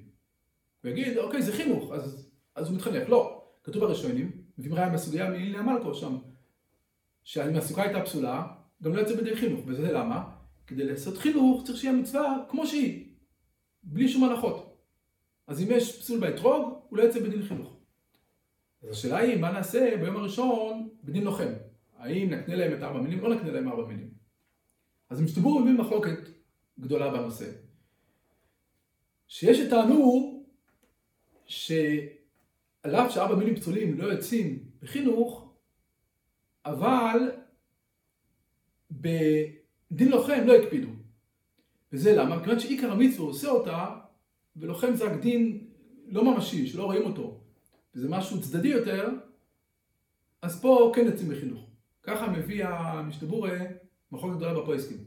הוא 0.84 0.92
יגיד, 0.92 1.18
אוקיי, 1.18 1.42
זה 1.42 1.52
חינוך, 1.52 1.92
אז, 1.92 2.30
אז 2.56 2.68
הוא 2.68 2.76
מתחנך. 2.76 3.10
לא, 3.10 3.44
כתוב 3.64 3.86
בראשונים, 3.86 4.32
מביאים 4.58 4.76
ראיה 4.76 4.90
מהסוגיה 4.90 5.30
מאיליה 5.30 5.62
מלכו 5.62 5.94
שם, 5.94 6.18
שאם 7.24 7.56
הסוכה 7.56 7.84
הייתה 7.84 8.02
פסולה, 8.02 8.48
גם 8.84 8.94
לא 8.94 9.00
יוצא 9.00 9.16
בדי 9.16 9.36
חינוך, 9.36 9.62
וזה 9.68 9.92
למה? 9.92 10.30
כדי 10.68 10.84
לעשות 10.84 11.18
חינוך 11.18 11.64
צריך 11.66 11.78
שיהיה 11.78 11.94
מצווה 11.94 12.38
כמו 12.50 12.68
שהיא, 12.68 13.11
בלי 13.84 14.10
שום 14.10 14.24
הנחות. 14.24 14.78
אז 15.48 15.62
אם 15.62 15.68
יש 15.70 16.00
פסול 16.00 16.20
באתרוג, 16.20 16.80
הוא 16.90 16.98
לא 16.98 17.04
יוצא 17.04 17.20
בדין 17.20 17.42
חינוך. 17.42 17.78
אז 18.84 18.90
השאלה 18.90 19.18
היא, 19.18 19.38
מה 19.38 19.52
נעשה 19.52 19.98
ביום 20.02 20.16
הראשון 20.16 20.90
בדין 21.04 21.24
לוחם? 21.24 21.54
האם 21.98 22.30
נקנה 22.30 22.56
להם 22.56 22.78
את 22.78 22.84
ארבע 22.84 23.02
מינים 23.02 23.20
או 23.24 23.30
לא 23.30 23.36
נקנה 23.36 23.52
להם 23.52 23.68
ארבע 23.68 23.86
מינים? 23.86 24.10
אז 25.10 25.20
הם 25.20 25.26
מבין 25.62 25.78
מחלוקת 25.78 26.20
גדולה 26.80 27.12
בנושא. 27.12 27.52
שיש 29.28 29.58
שטענו 29.58 30.44
שעל 31.46 32.96
אף 32.96 33.12
שארבע 33.12 33.36
מינים 33.36 33.56
פסולים 33.56 33.98
לא 33.98 34.04
יוצאים 34.04 34.60
בחינוך, 34.82 35.54
אבל 36.66 37.32
בדין 38.92 40.10
לוחם 40.10 40.44
לא 40.46 40.56
הקפידו. 40.56 40.90
וזה 41.94 42.16
למה? 42.16 42.44
כיוון 42.44 42.60
שעיקר 42.60 42.92
המצווה 42.92 43.28
עושה 43.28 43.50
אותה, 43.50 43.96
ולוחם 44.56 44.96
זה 44.96 45.06
רק 45.06 45.22
דין 45.22 45.68
לא 46.08 46.26
ממשי, 46.26 46.68
שלא 46.68 46.84
רואים 46.84 47.04
אותו, 47.04 47.40
וזה 47.96 48.10
משהו 48.10 48.42
צדדי 48.42 48.68
יותר, 48.68 49.10
אז 50.42 50.62
פה 50.62 50.92
כן 50.96 51.06
יוצאים 51.06 51.30
בחינוך. 51.30 51.70
ככה 52.04 52.32
מביא 52.32 52.66
המשתבורה 52.66 53.58
מחלוקת 54.12 54.38
גדולה 54.38 54.62
בפויסקים. 54.62 54.98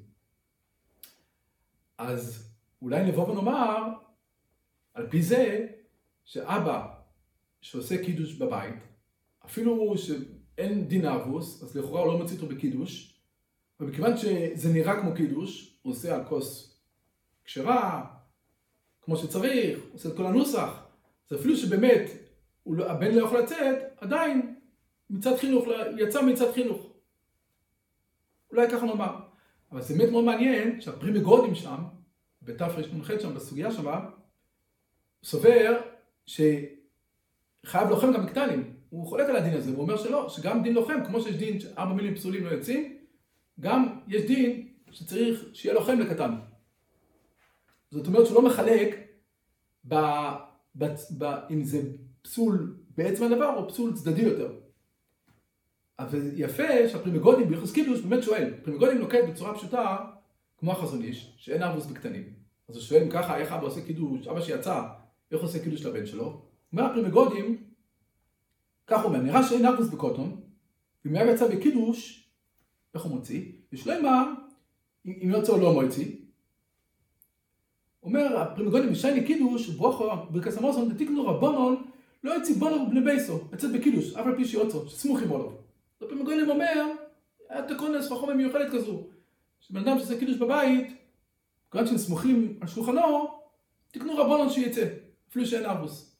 אז 1.98 2.50
אולי 2.82 3.06
נבוא 3.06 3.28
ונאמר, 3.28 3.92
על 4.94 5.10
פי 5.10 5.22
זה, 5.22 5.66
שאבא 6.24 6.94
שעושה 7.60 8.04
קידוש 8.04 8.34
בבית, 8.34 8.74
אפילו 9.44 9.94
שאין 9.98 10.88
דין 10.88 11.06
אבוס, 11.06 11.62
אז 11.62 11.76
לכאורה 11.76 12.00
הוא 12.00 12.12
לא 12.12 12.18
מוציא 12.18 12.36
אותו 12.36 12.54
בקידוש, 12.54 13.20
ומכיוון 13.80 14.16
שזה 14.16 14.72
נראה 14.72 15.00
כמו 15.00 15.14
קידוש, 15.14 15.78
הוא 15.82 15.92
עושה 15.92 16.14
על 16.14 16.24
כוס 16.24 16.73
כשרה, 17.44 18.04
כמו 19.02 19.16
שצריך, 19.16 19.78
עושה 19.92 20.08
את 20.08 20.16
כל 20.16 20.26
הנוסח, 20.26 20.86
אז 21.30 21.38
אפילו 21.38 21.56
שבאמת 21.56 22.10
לא, 22.66 22.90
הבן 22.90 23.14
לא 23.14 23.24
יכול 23.24 23.38
לצאת, 23.38 23.78
עדיין 23.96 24.54
מצד 25.10 25.36
חינוך, 25.36 25.64
יצא 25.98 26.22
מצד 26.22 26.52
חינוך. 26.52 26.92
אולי 28.50 28.70
ככה 28.70 28.86
נאמר. 28.86 29.16
אבל 29.72 29.82
זה 29.82 29.94
באמת 29.94 30.10
מאוד 30.10 30.24
מעניין 30.24 30.80
שהפרי 30.80 31.21
מגדים 31.21 31.54
שם, 31.54 31.76
בתרנ"ח 32.42 33.10
שם, 33.20 33.34
בסוגיה 33.34 33.72
שמה, 33.72 34.10
סובר 35.24 35.80
שחייב 36.26 37.88
לכם 37.90 38.12
גם 38.12 38.26
בקטנים. 38.26 38.76
הוא 38.90 39.06
חולק 39.06 39.28
על 39.28 39.36
הדין 39.36 39.54
הזה, 39.54 39.70
הוא 39.70 39.78
אומר 39.78 39.96
שלא, 39.96 40.28
שגם 40.28 40.62
דין 40.62 40.74
לכם, 40.74 41.04
כמו 41.06 41.20
שיש 41.20 41.36
דין 41.36 41.60
שארבע 41.60 41.92
מינים 41.92 42.14
פסולים 42.14 42.46
לא 42.46 42.50
יוצאים, 42.50 42.98
גם 43.60 44.00
יש 44.08 44.22
דין 44.22 44.68
שצריך 44.90 45.44
שיהיה 45.52 45.74
לכם 45.74 45.98
לקטן. 46.00 46.34
זאת 47.94 48.06
אומרת 48.06 48.26
שהוא 48.26 48.42
לא 48.42 48.48
מחלק 48.48 48.96
ב, 49.88 49.94
ב, 50.78 50.84
ב, 51.18 51.24
אם 51.50 51.64
זה 51.64 51.82
פסול 52.22 52.76
בעצם 52.96 53.24
הדבר 53.24 53.56
או 53.56 53.68
פסול 53.68 53.94
צדדי 53.94 54.22
יותר. 54.22 54.52
אבל 55.98 56.30
יפה 56.36 56.88
שהפרי 56.88 57.21
מגדים 57.21 57.48
בהלכות 57.48 57.72
קידוש 57.72 58.00
באמת 58.00 58.22
שואל, 58.22 58.54
פרי 58.62 58.76
מגדים 58.76 58.98
נוקט 58.98 59.18
בצורה 59.30 59.54
פשוטה, 59.54 59.96
כמו 60.58 60.72
החזון 60.72 61.02
איש, 61.02 61.34
שאין 61.36 61.62
ערבות 61.62 61.86
בקטנים. 61.86 62.22
אז 62.68 62.76
הוא 62.76 62.82
שואל 62.82 63.02
אם 63.02 63.10
ככה, 63.10 63.36
איך 63.36 63.52
אבא 63.52 63.66
עושה 63.66 63.86
קידוש, 63.86 64.26
אבא 64.26 64.40
שיצא, 64.40 64.82
איך 65.32 65.42
עושה 65.42 65.64
קידוש 65.64 65.84
לבן 65.84 66.06
שלו? 66.06 66.42
אומר 66.72 66.84
הפרי 66.84 67.16
מגדים, 67.16 67.64
כך 68.86 69.04
אומר, 69.04 69.20
נראה 69.20 69.42
שאין 69.42 69.66
אבוס 69.66 69.88
בקוטון, 69.88 70.40
ואם 71.04 71.16
היה 71.16 71.32
יצא 71.32 71.48
בקידוש, 71.48 72.28
איך 72.94 73.02
הוא 73.02 73.12
מוציא? 73.12 73.52
אמר, 74.00 74.26
אם 75.06 75.30
יוצא 75.30 75.52
או 75.52 75.58
לא 75.58 75.82
מוציא. 75.82 76.23
אומר 78.14 78.38
הפרימגודים, 78.38 78.92
משייני 78.92 79.24
קידוש, 79.26 79.68
ברוכו, 79.68 80.10
ברכס 80.30 80.58
המוסון, 80.58 80.88
דתיקנו 80.88 81.26
רבונון, 81.26 81.84
לא 82.24 82.36
יצא 82.36 82.52
בונו 82.54 82.90
בני 82.90 83.00
בייסו, 83.00 83.40
יצא 83.52 83.68
בקידוש, 83.68 84.14
אף 84.14 84.26
על 84.26 84.36
פי 84.36 84.44
שיוצא, 84.44 84.78
שסמוכים 84.86 85.32
עליו. 85.32 85.50
רבי 86.02 86.14
מגוינים 86.14 86.50
אומר, 86.50 86.86
אתה 87.58 87.74
כונס 87.78 88.12
חכמה 88.12 88.34
מיוחדת 88.34 88.72
כזו. 88.72 89.02
שבן 89.60 89.80
אדם 89.80 89.98
שעושה 89.98 90.18
קידוש 90.18 90.36
בבית, 90.36 90.92
כיוון 91.70 91.86
שהם 91.86 91.98
סמוכים 91.98 92.58
על 92.60 92.68
שולחנו, 92.68 93.28
תקנו 93.90 94.16
רבונון 94.16 94.50
שיצא, 94.50 94.86
אפילו 95.30 95.46
שאין 95.46 95.64
ארבוס. 95.64 96.16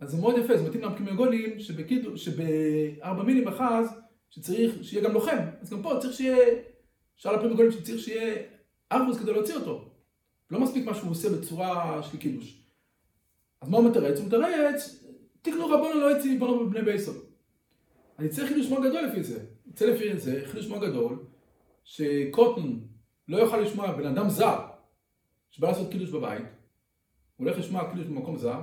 אז 0.00 0.10
זה 0.10 0.16
מאוד 0.16 0.38
יפה, 0.38 0.56
זה 0.56 0.68
מתאים 0.68 0.84
לפקימגולים 0.84 1.58
שבארבע 2.16 3.22
מילים 3.22 3.48
אחז, 3.48 3.88
שצריך 4.30 4.74
שיהיה 4.82 5.04
גם 5.04 5.12
לוחם. 5.12 5.38
אז 5.60 5.70
גם 5.70 5.82
פה 5.82 5.92
צריך 6.00 6.14
שיהיה, 6.14 6.46
שאל 7.16 7.34
הפרימגולים 7.34 7.72
שצריך 7.72 7.98
שיהיה 7.98 8.42
ארבוס 8.92 9.18
כדי 9.18 9.32
להוציא 9.32 9.54
אותו. 9.54 9.93
לא 10.50 10.60
מספיק 10.60 10.86
מה 10.86 10.94
שהוא 10.94 11.10
עושה 11.10 11.28
בצורה 11.30 12.02
של 12.02 12.18
קידוש. 12.18 12.64
אז 13.60 13.68
מה 13.68 13.78
הוא 13.78 13.90
מתרץ? 13.90 14.18
הוא 14.18 14.26
מתרץ, 14.26 15.04
תקנו 15.42 15.66
רבונון 15.66 16.00
לא 16.00 16.16
יצא 16.16 16.28
מבנו 16.28 16.66
בבני 16.66 16.82
בייסון. 16.82 17.16
אני 18.18 18.28
צריך 18.28 18.48
חידוש 18.48 18.68
מאוד 18.68 18.82
גדול 18.84 19.02
לפי 19.04 19.22
זה. 19.22 19.44
יוצא 19.66 19.86
לפי 19.86 20.18
זה 20.18 20.42
חידוש 20.46 20.66
מאוד 20.66 20.84
גדול, 20.84 21.26
שקוטן 21.84 22.78
לא 23.28 23.36
יוכל 23.36 23.60
לשמוע 23.60 23.92
בן 23.92 24.06
אדם 24.06 24.28
זר 24.28 24.58
שבא 25.50 25.68
לעשות 25.68 25.92
קידוש 25.92 26.10
בבית, 26.10 26.46
הוא 27.36 27.46
הולך 27.46 27.58
לשמוע 27.58 27.90
קידוש 27.90 28.06
במקום 28.06 28.38
זר, 28.38 28.60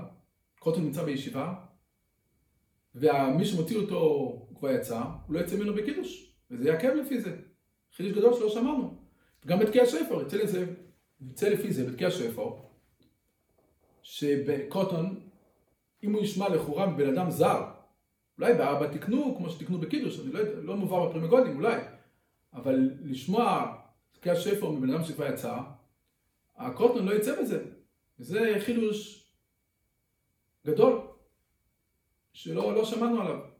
קוטן 0.59 0.81
נמצא 0.81 1.03
בישיבה, 1.03 1.53
ומי 2.95 3.45
שמוציא 3.45 3.77
אותו 3.77 3.99
הוא 3.99 4.55
כבר 4.55 4.71
יצא, 4.71 5.03
הוא 5.27 5.35
לא 5.35 5.39
יצא 5.39 5.55
ממנו 5.55 5.73
בקידוש, 5.73 6.35
וזה 6.51 6.69
יעכב 6.69 6.89
לפי 6.89 7.21
זה. 7.21 7.37
חידוש 7.95 8.11
גדול 8.11 8.33
שלא 8.33 8.49
שמענו. 8.49 8.97
גם 9.47 9.59
בתקיע 9.59 9.85
שפר, 9.85 10.21
יוצא 10.21 10.37
לזה, 10.37 10.65
יוצא 11.21 11.49
לפי 11.49 11.73
זה 11.73 11.91
בתקיע 11.91 12.11
שפר, 12.11 12.51
שבקוטון, 14.01 15.19
אם 16.03 16.13
הוא 16.13 16.21
נשמע 16.21 16.49
לכאורה 16.49 16.85
מבן 16.85 17.17
אדם 17.17 17.29
זר, 17.31 17.71
אולי 18.37 18.53
בארבע 18.53 18.87
תקנו 18.87 19.35
כמו 19.37 19.49
שתקנו 19.49 19.77
בקידוש, 19.77 20.19
אני 20.19 20.31
לא 20.31 20.39
יודע, 20.39 20.61
לא 20.61 20.75
מובא 20.75 21.05
בפרימגודים, 21.05 21.55
אולי, 21.55 21.81
אבל 22.53 22.89
לשמוע 23.03 23.75
תקיע 24.11 24.35
שפר 24.35 24.69
מבן 24.69 24.89
אדם 24.89 25.03
שכבר 25.03 25.25
יצא, 25.25 25.57
הקוטון 26.55 27.05
לא 27.05 27.13
יצא 27.13 27.41
בזה. 27.41 27.63
וזה 28.19 28.55
חידוש 28.59 29.27
גדול, 30.67 31.01
שלא 32.33 32.75
לא 32.75 32.85
שמענו 32.85 33.21
עליו. 33.21 33.50